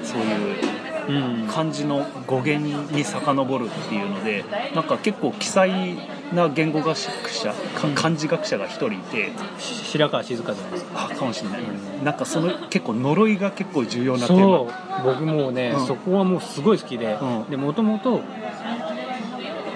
[0.04, 0.76] そういう
[1.08, 1.46] うん。
[1.48, 5.96] 漢字の語源に遡るっていうのでなんか結構奇才
[6.32, 9.32] な言語学者か漢字学者が一人いて。
[9.58, 11.08] 白川静香じゃないですか。
[11.12, 11.62] あかもしれない。
[12.04, 15.86] なんかその結構呪いが結構重要なテーそうマ僕もうね、うん。
[15.86, 17.50] そこはもうすごい好きで、うん。
[17.50, 18.20] でもともと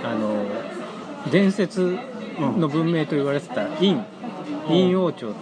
[0.04, 0.44] あの
[1.30, 1.98] 伝説
[2.38, 4.04] の文明と言われてた陰うん。
[4.68, 5.32] 陰王朝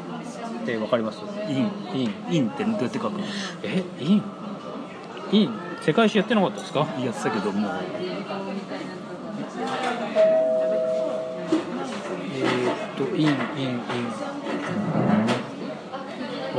[0.69, 1.21] ってわかります？
[1.21, 3.25] 陰陰陰ってどうやって書くの？
[3.63, 4.21] え陰
[5.31, 5.49] 陰
[5.81, 6.81] 世界史やってなかったですか？
[7.01, 7.73] やってたけどもう。
[12.35, 13.89] えーっと陰陰陰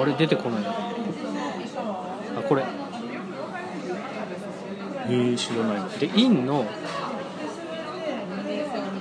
[0.01, 0.69] あれ出てこないな。
[0.69, 0.73] あ
[2.47, 2.63] これ。
[2.63, 2.65] へ
[5.09, 5.99] え知らない。
[5.99, 6.65] で陰の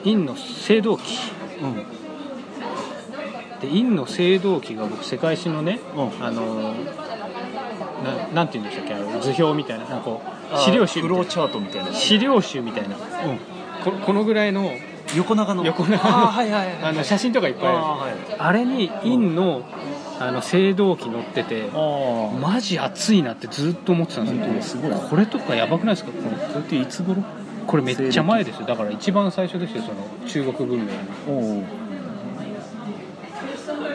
[0.05, 0.37] 陰の青
[0.83, 1.87] 銅器うん
[3.61, 6.25] で陰の青銅器が僕世界史のね、うん。
[6.25, 6.75] あの
[8.05, 11.23] ななんて言うんでしたっけあの図表みたいななんかこうあ資料集フみたいな。
[11.23, 11.93] ローチャートみたいな。
[11.93, 12.97] 資料集みたいな。
[12.97, 13.03] うん。
[13.85, 14.71] ここのぐらいの
[15.17, 15.65] 横長の。
[15.65, 15.91] 横長。
[15.93, 17.79] のはいはいはい あの写真とかいっぱいある。
[17.79, 18.13] あーはい。
[18.39, 19.63] あれに陰の
[20.21, 21.71] あの青銅器載ってて
[22.41, 24.45] マジ熱いなってずっと思ってたんですよ。
[24.47, 24.77] 本当す。
[24.79, 25.11] ごい。
[25.11, 26.11] これとかやばくないですか？
[26.13, 27.23] このそれっていつ頃？
[27.67, 28.67] これめっちゃ前ですよ。
[28.67, 30.93] だから一番最初ですよその中国文明
[31.29, 31.63] おおの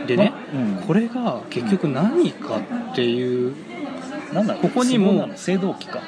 [0.08, 0.84] でねうん。
[0.88, 2.60] これが結局何か
[2.92, 3.56] っていう
[4.34, 6.02] なんここにも青銅器か。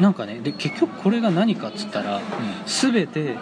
[0.00, 2.20] なんかねで結局これが何かっつったら
[2.66, 3.38] 全てうん。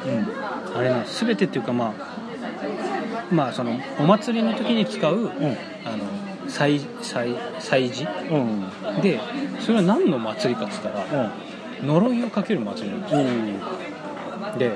[0.76, 5.28] あれな全てっていうかまあまあそのお祭りの時に使ううん。
[5.28, 6.04] あの
[6.48, 8.06] 祭祭祭事？
[8.30, 8.38] う
[8.98, 9.00] ん。
[9.02, 9.20] で
[9.60, 11.04] それは何の祭りかっつったら
[11.82, 11.86] うん。
[11.86, 13.20] 呪いをかける祭りなんですよ。
[14.54, 14.72] おで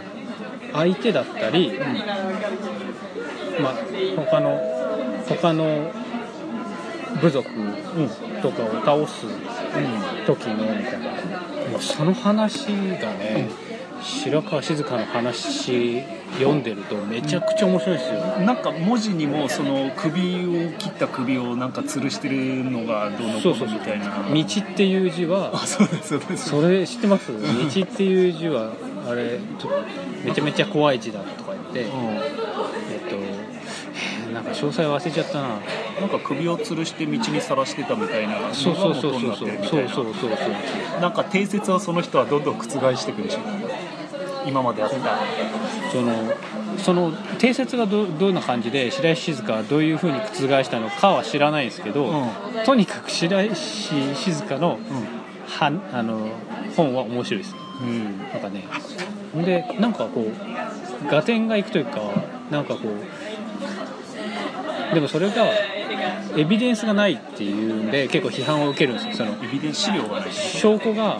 [0.72, 1.78] 相手だったり、
[3.60, 3.74] まあ
[4.16, 4.58] 他の
[5.28, 5.90] 他の
[7.20, 7.48] 部族
[8.42, 9.26] とかを倒す
[10.26, 11.10] 時のみたいな。
[11.70, 13.48] もうその話がね、
[14.02, 16.02] 白川静香の話
[16.34, 23.78] 読んでるとめちゃくちゃ面白いですよ、なんか文字にもその首を切った首をなんか吊るしてるのがどうのこうそうそうそう。
[23.78, 26.50] のみたいな道っていう字はあそうですそうです。
[26.50, 27.32] それ知ってます？
[27.32, 28.72] 道っていう字は
[29.08, 29.38] あれ
[30.22, 31.90] めちゃめちゃ怖い字だとか言って、
[34.34, 35.48] なんか詳細忘れちゃったな。
[36.00, 38.52] なんか首を吊るして道にさらしてたみたいな。
[38.52, 39.48] そうそうそうそうそう。
[39.48, 40.28] そうそうそうそ
[40.98, 41.08] うな。
[41.08, 42.66] んか定説はその人はどんどん覆
[42.96, 43.40] していくでしょ
[44.44, 44.96] 今まであった。
[45.92, 46.12] その
[46.78, 52.64] その定説がどどういうような感じで白石静香はどういうふうに覆したのかは知らないんですけど、うん。
[52.66, 54.80] とにかく白石静香の
[55.46, 56.28] はあの
[56.76, 57.54] 本は面白いです。
[57.80, 58.18] うん。
[58.18, 58.64] なんかね。
[59.44, 62.00] でなんかこう合点がいくというか
[62.50, 63.23] なんかこう
[64.94, 65.46] でもそれが
[66.36, 69.12] エビデンスがないっていうんで結構批判を受けるんですよ。
[69.14, 70.32] そのエビデンス資料がない。
[70.32, 71.18] 証拠が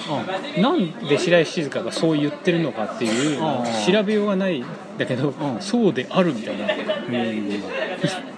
[0.59, 3.93] なんで白石静香がそう言ってるのかっていううん。
[3.93, 4.67] 調べようがないん
[4.99, 5.35] だけどん。
[5.61, 6.67] そうであるみたいな。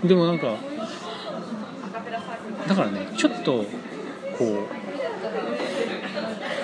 [0.05, 0.55] でもなんか
[2.69, 3.65] だからねちょっと
[4.39, 4.87] こう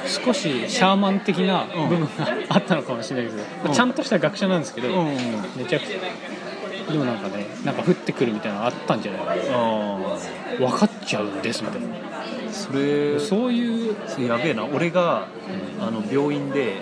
[0.08, 2.08] 少しシャーマン的な部分が
[2.48, 3.74] あったのかもしれないですけど、うん。
[3.74, 5.06] ちゃんとした学者なんですけど、うん。
[5.56, 5.98] めちゃくちゃ
[6.92, 9.98] でもなんかねなんか降ってくるみたいなのあったんじゃないかあ
[10.60, 11.88] な分かっちゃうんですみたいな。
[11.88, 13.96] あそれそういう。
[14.06, 14.66] それやべえな。
[14.66, 15.26] 俺が
[15.80, 16.80] あの病院で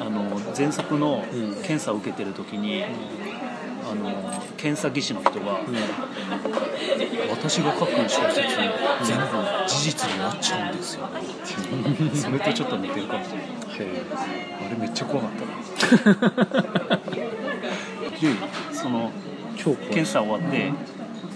[0.00, 1.54] あの喘息のうん。
[1.66, 4.10] 検査を受けてる時に、あの
[4.56, 5.60] 検査技師の人が、
[7.30, 8.48] 私が書く小説
[9.04, 9.24] 全部
[9.66, 13.46] 事実になっちゃうんですよっていうそれとちょっと似てるかもしれない。
[14.66, 16.10] あれめっちゃ怖かった。
[16.10, 16.96] な
[18.16, 18.28] で
[18.72, 19.12] その
[19.74, 20.72] 検査終わって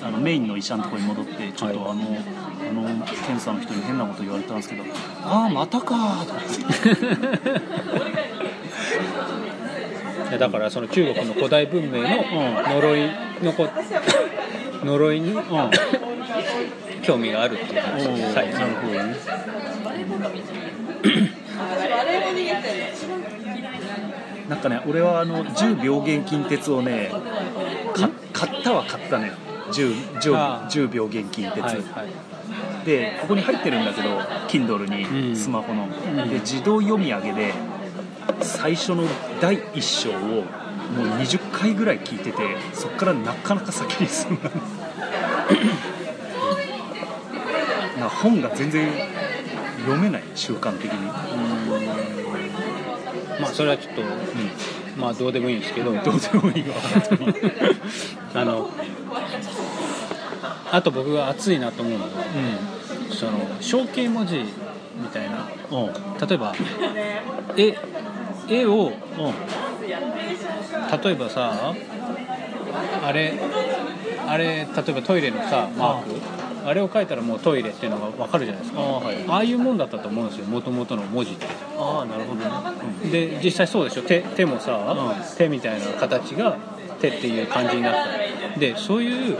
[0.03, 4.85] あのメインの医者のところに戻ってちょっとあの、あの検査の人に変なこと言われたんですけど
[5.25, 6.41] 「ああまたか」とか
[10.27, 12.09] ってだからその中国の古代文明の
[12.63, 13.11] 呪い
[13.43, 13.69] のこ
[14.85, 15.37] 呪いに
[17.03, 18.37] 興味があるっていう話です。
[18.67, 19.17] るほどね
[24.51, 27.13] なんかね俺はあの10病原菌鉄をね
[27.95, 29.33] か買ったは買ったのよ
[29.71, 32.05] 10, あ 10, 10病原菌鉄、はいは
[32.83, 32.85] い。
[32.85, 35.31] でここに入ってるんだけど Kindle うん。
[35.31, 35.89] にスマホの、
[36.29, 37.55] で自動読み上げで
[38.41, 39.05] 最初の
[39.41, 42.43] 第1章をもう20回ぐらい聞いてて
[42.73, 44.57] そっからなかなか先に進 まな
[47.97, 48.89] いな本が全然
[49.81, 51.50] 読めない習慣的に、ま
[53.51, 54.03] あそれはちょっと、
[54.99, 56.75] まあどうでもいいんですけど、どうでもいいわ
[58.35, 58.71] あの
[60.73, 62.11] あと僕が熱いなと思うのは
[63.11, 64.45] その象形文字
[65.01, 65.49] みたいな。
[65.71, 65.85] うん。
[65.87, 66.55] うん例えば
[67.57, 67.79] 絵
[68.49, 68.93] 絵をうん。
[71.03, 71.75] 例えばさ
[73.03, 73.33] あれ
[74.27, 76.20] あれ例えばトイレのさマーク
[76.65, 78.81] あれを書いたらもうトイレっていうのが分かるじゃないですか。
[78.81, 79.17] ああはい。
[79.29, 80.47] ああいうもんだったと思うんですよ。
[80.47, 81.47] もともとの文字って。
[81.79, 82.41] ああなるほど
[83.05, 84.03] ね、で実際そうでしょ。
[84.03, 86.57] 手手もさ、う手みたいな形が
[87.01, 88.59] 手っていう感じになった。
[88.59, 89.39] でそういう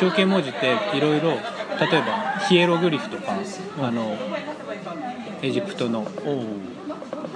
[0.00, 1.40] 象形文字っていろいろ例え
[2.00, 3.36] ばヒエログリフとか
[3.80, 4.16] あの
[5.42, 6.06] エジプトの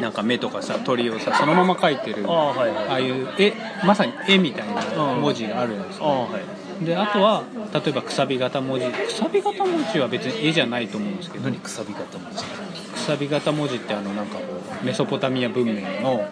[0.01, 2.25] なんか目とかさ鳥をさそのまま描いてる。
[2.29, 3.53] ああはいはいああいう絵
[3.85, 8.87] まさに絵みたいな文字があるんですよああはいであとは例えばくさび型文字。
[8.87, 11.45] くさび型文字は別に絵じゃないと思うんですけど。
[11.45, 12.45] 何くさび型文字？
[12.45, 14.43] くさび型文字ってあのなんかこ
[14.83, 16.25] うメソポタミア文明のこ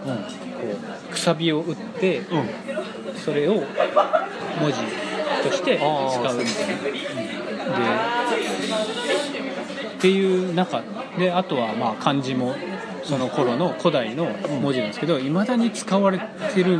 [1.10, 2.22] うくさびを打って
[3.24, 3.62] それを文
[4.72, 4.78] 字
[5.42, 5.84] として使
[6.32, 6.82] うみたいな。
[6.82, 7.06] で
[9.96, 10.82] っていう中。
[11.18, 12.54] であとはまあ漢字も
[13.02, 14.26] その頃の古代の
[14.60, 16.18] 文字なんですけどいまだに使われ
[16.54, 16.78] てる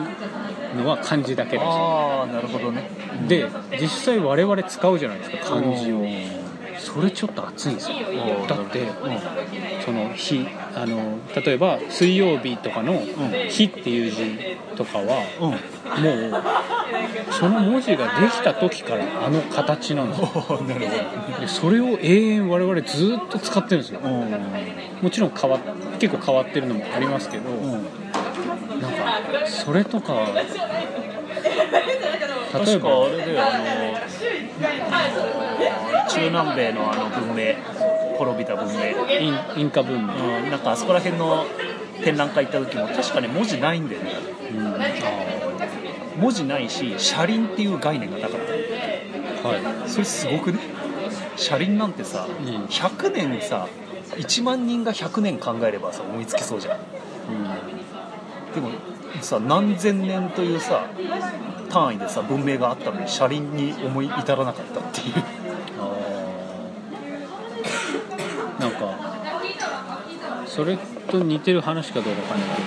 [0.76, 2.90] のは漢字だけですああなるほどね
[3.28, 3.48] で
[3.80, 5.96] 実際我々使うじゃないですか漢字を。
[5.98, 6.10] うん。
[6.78, 7.96] それちょっと熱いんですよ。
[8.08, 8.46] うん。
[8.46, 8.80] だって
[9.84, 13.02] その日あの例えば水曜日とかの
[13.48, 14.38] 「日」っていう字
[14.76, 15.50] とかはうん。
[15.50, 15.56] も
[16.38, 16.42] う
[17.32, 20.60] その文字ができた時からあの形なん ですよ
[21.40, 24.00] でそれを永遠我々ずっと使ってるんですよ。
[25.02, 25.58] もちろん変わ
[25.98, 27.72] 結構変わってるのもありますけどうん。
[28.80, 30.12] なんかそれとか
[32.58, 35.14] 確かばあれだよあの
[36.08, 37.54] 中南米のあの文明
[38.16, 38.74] 滅びた文明。
[39.20, 40.14] インインカ文明。
[40.14, 41.46] うん、なんかあそこら辺の
[42.02, 44.12] 展覧会行った時も確かに文字ないんだよね。
[46.18, 48.40] 文字ないし車輪っていう概念がなかっ
[49.42, 49.48] た。
[49.48, 49.88] はい。
[49.88, 50.60] それすごくね？
[51.36, 52.46] 車輪なんてさ、うん。
[52.64, 53.68] 100年さ
[54.12, 56.78] 1万人が100年考えればさ思いつきそうじゃん。
[58.54, 58.70] でも
[59.20, 60.88] さ何千年というさ
[61.68, 65.14] 単位でさ文明があったのに車輪に思い至らなかったっていう。
[68.58, 68.96] なんか
[70.46, 70.78] それ
[71.10, 72.62] と似てる話かどうかわかんないけ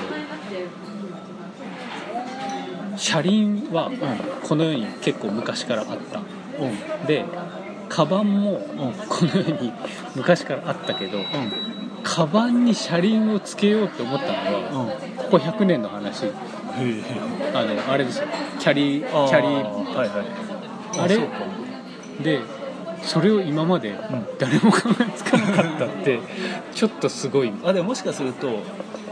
[2.94, 3.90] ど車輪は
[4.48, 6.20] この世に結構昔からあった。
[6.20, 7.08] うん。
[7.08, 7.26] で
[7.90, 8.62] カバンも
[9.10, 9.74] この世に
[10.16, 11.20] 昔からあったけど
[12.04, 15.14] カバンに車輪をつけようって思ったのはうん。
[15.14, 16.26] うんここ100年の話。
[16.26, 18.28] あのあれですよ。
[18.58, 19.62] キャリーキャリー。
[19.96, 20.26] はいはい。
[21.00, 21.20] あれ？
[22.24, 22.40] で
[23.04, 23.96] それを今まで
[24.40, 26.20] 誰も考えつかなかったって
[26.74, 27.54] ちょっとすごい。
[27.64, 28.64] あでももしかすると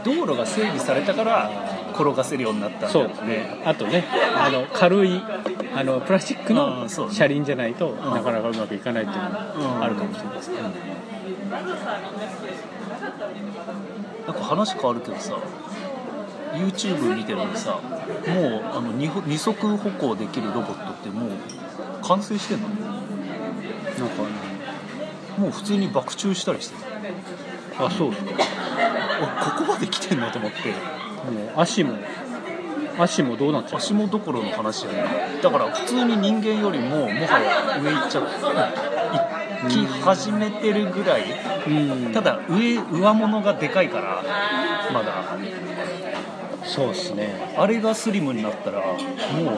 [0.04, 1.50] 道路が整備されたから
[1.98, 4.04] 転がせるようになったんだねあとね
[4.36, 5.20] あの軽い
[5.74, 7.96] あのプラスチックうの車輪じゃないとん。
[7.96, 9.30] なかなかうまくいかないっていうのう
[9.76, 10.72] んがあるかもしれないですけど、なん
[14.34, 15.38] か話変わるけどさ
[16.54, 17.82] YouTube 見てるのにさもう
[18.64, 21.30] あの二歩二足歩行できるロボットってもう
[22.02, 22.68] 完成してんの？
[22.68, 22.84] なんか
[25.38, 26.82] もう普通に爆注したりしてる。
[27.78, 28.30] あそうですか。
[29.20, 30.30] あここまで来てんの？
[30.30, 30.58] と思って
[31.24, 31.94] もう足も
[32.98, 33.78] 足もどうなっちゃう？
[33.78, 37.10] 足もどころの話じゃないだから普通に人間よりももは
[37.40, 38.22] や上行っちゃ
[39.62, 41.24] 行き始めてるぐらい。
[41.66, 42.12] うん。
[42.12, 44.22] ただ上上物がでかいから
[44.92, 45.36] まだ。
[46.64, 47.54] そうですね。
[47.56, 48.96] あれがスリムになったらもう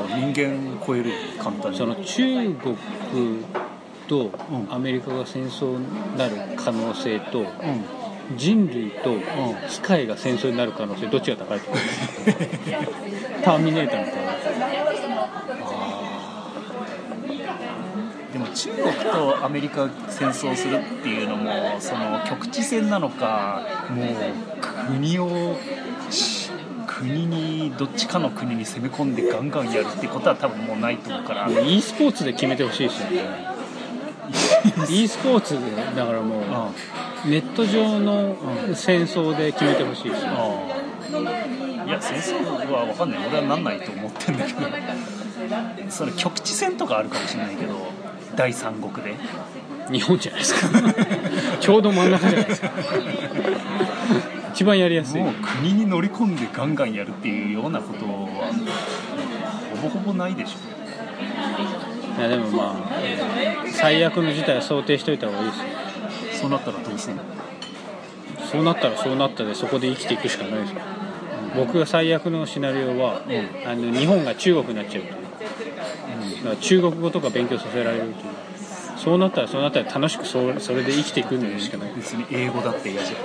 [0.08, 1.78] 人間超えるよ簡単に。
[1.78, 2.76] その中国
[4.08, 4.68] とうん。
[4.70, 7.46] アメリカが戦争になる可能性とうん
[8.36, 9.16] 人類と
[9.68, 14.30] 機械が戦争になる可能性どっちが高いと思いますターミネーターみたいな。
[18.32, 24.06] でも中国とアメリカが戦争するっていうのもその局地戦なのかもう
[24.86, 25.56] 国を
[26.10, 26.50] し
[26.86, 33.46] 国にどっちかの国に攻め込んでガンガンやるってことは多分もうないと思うから、e スポーツで決めてほしいですよね。
[34.90, 35.60] e スポーツで
[35.96, 38.36] だからもあうネット上の
[38.74, 41.86] 戦争で決めてほしいですよあ。
[41.86, 43.28] いや戦争は分かんない。
[43.28, 44.60] 俺はなんないと思ってんだけど。
[45.88, 47.74] それ局地戦とかあるかもしれないけど
[48.36, 49.14] 第三国で。
[49.90, 50.68] 日本じゃないですか。
[51.60, 52.70] ちょうど真ん中じゃないですか。
[54.52, 55.20] 一番やりやすい。
[55.20, 58.10] もう国に乗り込んでガンガンやるっていうようなことは
[59.82, 60.58] ほぼほぼないでしょ。
[62.18, 63.00] いやでもまあ
[63.72, 65.64] 最悪の事態は想定しておいた方がいいですよ
[66.40, 67.22] そうなったらどうすんの？
[68.50, 70.80] そうなったらそうなったでそこで生きていくしかないですよ。
[71.54, 73.22] 僕が最悪のシナリオは、
[73.66, 75.08] あの日本が中国になっちゃうと。
[75.08, 75.14] いう、
[76.44, 78.08] だから中国語とか勉強させられると。
[78.08, 78.14] いう
[78.96, 81.92] そうなったらそうなったら楽しくそそれで生きていくのしかない。
[81.94, 83.18] 別に英語だって嫌じゃん。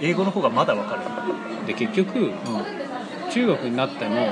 [0.00, 1.02] 英語の方がまだ分かる。
[1.66, 2.32] で結局
[3.32, 4.28] 中国になっても、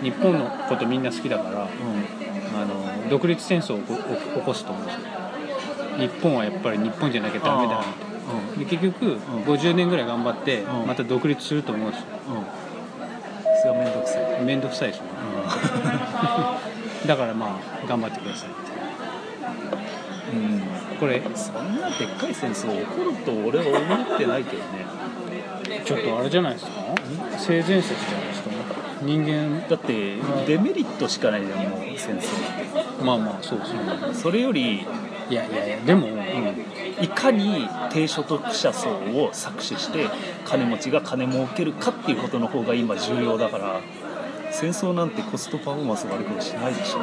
[0.00, 1.68] う日本のことみんな好きだからうん。
[2.60, 3.96] あの独立戦争を起こ
[4.40, 5.00] 起こすと思うんですよ
[5.98, 7.84] 日本はやっぱり日本じゃなきゃダメだっ
[8.56, 8.64] て。
[8.64, 10.86] で結局50年ぐらい頑張ってうん。
[10.86, 12.06] また独立すると思うんですよ
[13.62, 15.10] それは面倒くさい、面倒くさいですよね
[17.06, 18.58] だからまあ頑張ってくださいって。
[20.36, 20.62] うん。
[21.00, 24.86] これそんなでっかい戦争起こると俺は思ってないけどね。
[25.84, 26.70] ちょっとあれじゃないですか？
[27.38, 28.48] 性善説じゃないですか？
[29.02, 29.68] 人間。
[29.68, 32.20] だってデメリットしかないじゃんもう戦争。
[32.20, 32.22] っ
[32.98, 33.80] てまあまあそうですね。
[34.12, 34.86] それより
[35.30, 36.08] いやいやいやでも、
[37.00, 40.06] いかに低所得者層を搾取して
[40.44, 43.80] 金持ちが金儲けるかっていうことの方が今重要だから
[44.50, 47.00] 戦争なんてコストパフォーマンス悪くもしないでしょ。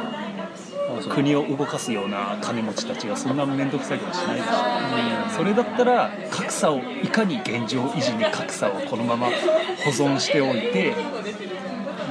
[1.10, 5.36] 国を動かすような金持ちたちがそんな面倒くさいことしないでしょ。
[5.36, 10.94] それだったら格差をいかに現状維持に格差をこのまま保存しておいて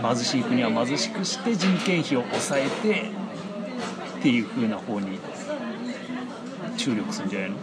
[0.01, 3.11] 貧しい国は貧しくして人件費を抑えて
[4.19, 5.19] っていう風な方に
[6.75, 7.55] 注力するんじゃないの？
[7.55, 7.59] へ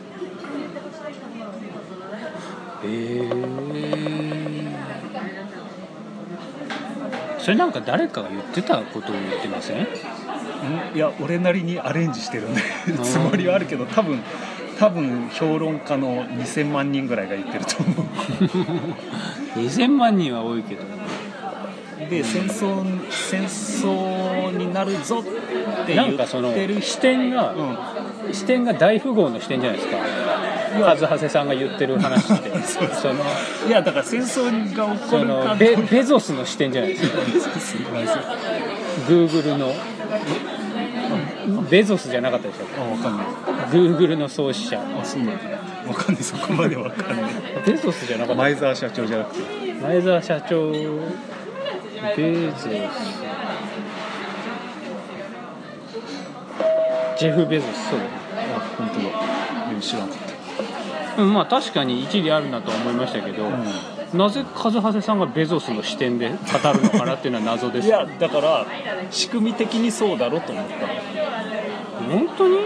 [2.87, 3.29] え
[7.39, 9.83] それなんか誰かが言ってたことを言ってません？
[9.83, 9.87] ん？
[10.95, 12.61] いや俺なりにアレンジしてるんで
[13.03, 14.21] つもりはあるけど多分
[14.79, 18.07] 多分評論家の2000万人ぐらいが言ってると思う。
[19.61, 20.83] 2000万人は多いけど
[22.13, 25.23] で戦争戦争になるぞっ
[25.87, 28.35] て言なんかそのってる視点が、うん。
[28.35, 29.97] 視点が大富豪の視点じゃないですか。
[30.81, 32.51] 和ズハセさんが言ってる話って。
[32.95, 33.15] その
[33.67, 34.45] いやだから戦争
[34.75, 37.19] が起こそるかのベベゾスの視点じゃないですか。
[39.09, 39.75] グーグルの
[41.69, 43.27] ベゾスじゃなかったでしょあ分かんない。
[43.73, 44.81] グーグルの創始者。
[44.81, 45.43] あそうなんだ。
[45.85, 46.23] 分かんない。
[46.23, 47.33] そこまで分かんない。
[47.67, 48.43] ベゾスじゃなかった。
[48.43, 49.73] 前澤社長じゃなくて。
[49.83, 50.73] 前澤社長
[52.17, 52.69] ベゾス
[57.19, 57.91] ジェフ・ベゾス。
[57.91, 57.99] そう。
[57.99, 58.11] だね
[58.57, 58.95] あ本当
[59.75, 59.81] だ。
[59.81, 60.17] 知らなかっ
[61.17, 61.23] た。
[61.23, 63.49] うんまあ確かに一理あるなとは思いましたけど、
[64.15, 66.37] なぜ和ハさんがベゾスの視点で語
[66.73, 68.67] るのかなっていうのは謎ですいやだから
[69.11, 70.87] 仕組み的にそうだろうと思った。
[72.09, 72.59] 本当に？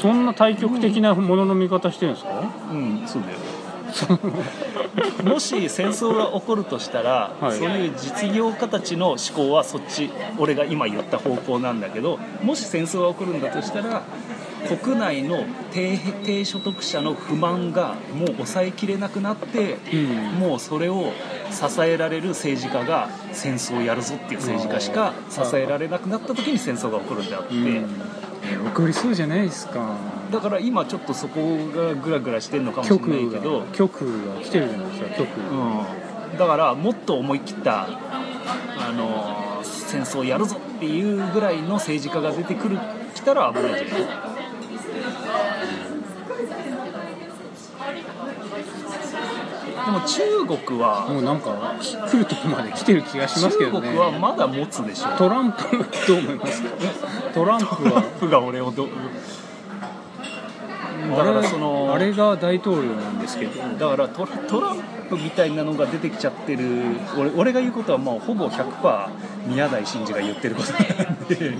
[0.00, 2.52] そんな対極的なものの見方してるんですか？
[2.70, 3.38] うんそうだよ
[5.24, 7.58] もし戦争が起こるとしたら、はい。
[7.58, 14.02] そういう実業家たちの思考はそっち俺が今言った方向なんだけどもし戦争が起こるんだとしたら
[14.66, 20.16] 国内の低低所得者の不満がもう抑えきれなくなって、うん。
[20.38, 21.12] もうそれを
[21.50, 29.96] 支えられる政治家が戦争をやるぞっていう政治家しか支えられなくなった時に戦争が起こるんであって、起こりそうじゃないですか。
[30.30, 31.40] だから今ちょっとそこ
[31.74, 33.60] がグラグラしてるのかもしれ極ないけど。
[33.60, 35.28] が極が来てるじゃないですか極
[36.32, 39.46] うん、だからもっと思い切った、あのー
[39.86, 42.78] 戦争をやるぞっていうぐらいの政治家が出てくる
[43.14, 44.35] 来たら危ないんじゃないで
[49.90, 50.22] も中
[50.66, 51.74] 国はもうなんか
[52.10, 53.88] 来るとこまで来てる気がしますけ中どね。
[53.88, 55.62] 国はまだ持つでしょトランプ
[56.08, 56.68] どう思いますか？
[57.34, 58.02] トランプは？
[58.20, 58.88] プが俺をど
[61.08, 63.62] だからそのあれが大統領なんですけど。
[63.90, 64.78] だからトラトラン
[65.08, 66.96] プみたいなのが出てきちゃってる。
[67.16, 69.08] 俺俺が言うことはもうほぼ100%
[69.46, 70.80] 宮台真司が言ってることなん
[71.28, 71.54] で、100%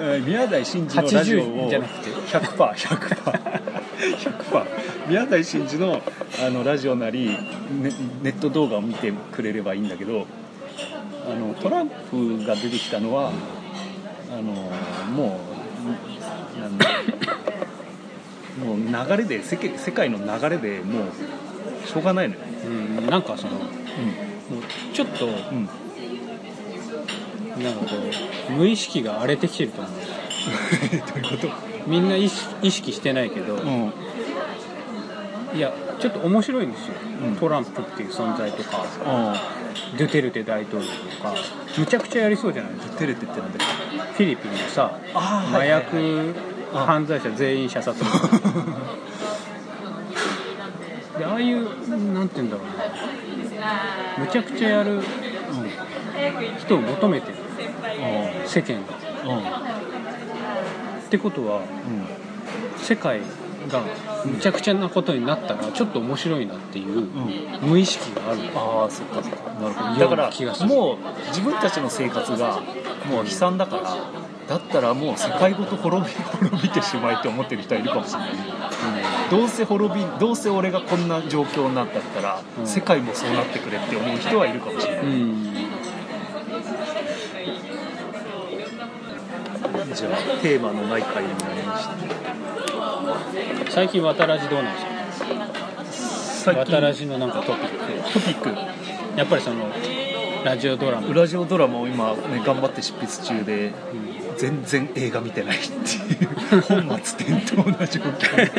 [0.00, 0.24] えー？
[0.26, 4.64] 宮台真司のラジオを80じゃなくて？100%100%100%
[5.08, 6.00] 宮台真司の
[6.44, 7.28] あのラジオなり
[7.70, 7.90] ネ
[8.22, 10.26] ネット動画を見てくれればいいんだけど
[11.30, 13.32] あのトランプが出てきたのはあ
[14.32, 14.42] あの
[15.12, 15.40] も
[16.56, 16.86] うなんだ
[18.58, 18.76] もう
[19.10, 21.04] 流れで世界世界の流れでも
[21.84, 22.68] うしょうがないのよ、う
[23.02, 23.64] ん、なんかそのもう
[24.94, 25.32] ちょっとうん
[27.56, 27.86] うん、なんかこ
[28.48, 29.92] う無意識が荒れてきてると思う。
[31.14, 31.48] どういうこと？
[31.86, 33.92] みんな意識意識してないけど、うん
[35.54, 37.36] いやちょっと面白いんですよ、うん。
[37.36, 39.34] トランプっていう存在とかあ
[39.96, 41.32] ドゥテルテ大統領とか
[41.78, 42.98] むちゃくちゃやりそうじゃないですか。
[42.98, 43.68] テレテってなんだっ
[44.14, 46.34] フィリピンでさあ麻薬
[46.72, 48.02] 犯罪者全員射殺
[51.18, 51.64] でああいう
[52.12, 52.74] なんて言うんだろうな。
[54.18, 55.00] むちゃくちゃやる
[56.58, 57.34] 人を求めてる。
[58.46, 58.94] 世間が。
[59.24, 59.44] うんうん。
[59.44, 59.44] っ
[61.08, 61.64] てことはうん。
[62.76, 63.20] 世界
[63.68, 63.82] が
[64.24, 67.68] むちゃくちゃなことになったらちょっと面白いなっていううん。
[67.68, 68.40] 無意識がある。
[68.54, 69.52] ああそっかそっか。
[69.54, 70.98] なるほどだからもう
[71.28, 72.60] 自分たちの生活が
[73.10, 73.96] もう悲惨だから
[74.48, 78.30] だったらもう世界ごと滅び滅びてしまいって思ってる人はいるかもしれない、
[79.30, 82.66] どうせ滅びどうせ俺がこんな状況になったったら、うん。
[82.66, 85.44] 世界もそうなってくれって思う人はいるかもしれない、うん。
[89.94, 90.12] じゃあ
[90.42, 91.94] テーマのない回になりました
[93.70, 94.80] 最近渡らじどうなんで
[95.92, 96.52] すか？
[96.52, 98.12] 最渡ら近じのなんかトピック。
[98.12, 98.48] トピック？
[99.18, 99.66] やっぱりその
[100.44, 103.72] ラジオドラマ、ラジオドラマを今、ね、頑張って執筆中で
[104.36, 105.68] 全然映画見てないって
[106.24, 106.28] いう
[106.68, 108.50] 本末転倒な状況。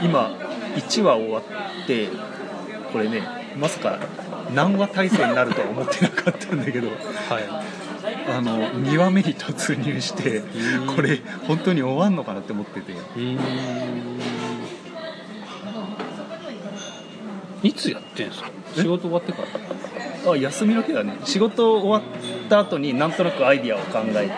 [0.02, 0.30] 今
[0.76, 2.08] 1話終わって
[2.92, 3.22] これね
[3.58, 3.98] まさか
[4.52, 6.98] 何話体制になるとは思ってなかったんだけどはい。
[8.26, 10.94] あの2話目に突入してうん。
[10.94, 12.92] これ本当に終わんのかなって思ってて。
[12.92, 13.38] うん。
[17.62, 18.50] いつやってんすか？
[18.76, 18.80] え？
[18.80, 20.32] 仕事終わってから。
[20.32, 21.18] あ休みの日だね。
[21.24, 22.02] 仕事終わっ
[22.48, 24.28] た後になんとなくアイディアを考え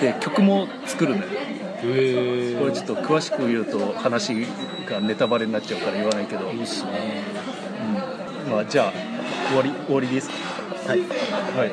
[0.00, 1.28] てで曲も作るのよ。
[1.28, 1.86] こ
[2.66, 4.46] れちょっと詳しく言うと話
[4.88, 7.22] がネタバレになっちゃうから言わないけど、いいっすね。
[7.60, 7.65] うん
[8.48, 8.92] まあ、じゃあ
[9.48, 10.34] 終わり終わりですか？
[10.88, 11.06] はい、は
[11.66, 11.72] い、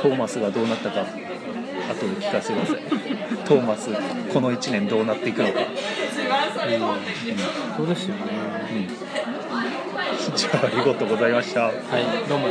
[0.00, 1.16] トーマスがどうなったか後で
[2.20, 2.80] 聞かせてください。
[3.46, 3.90] トーマス
[4.32, 5.60] この1年どうなっていくのか、
[7.76, 8.22] そうですよね。
[10.30, 11.62] うん、じゃあありがとうございました。
[11.62, 11.74] はい。
[12.28, 12.48] どうも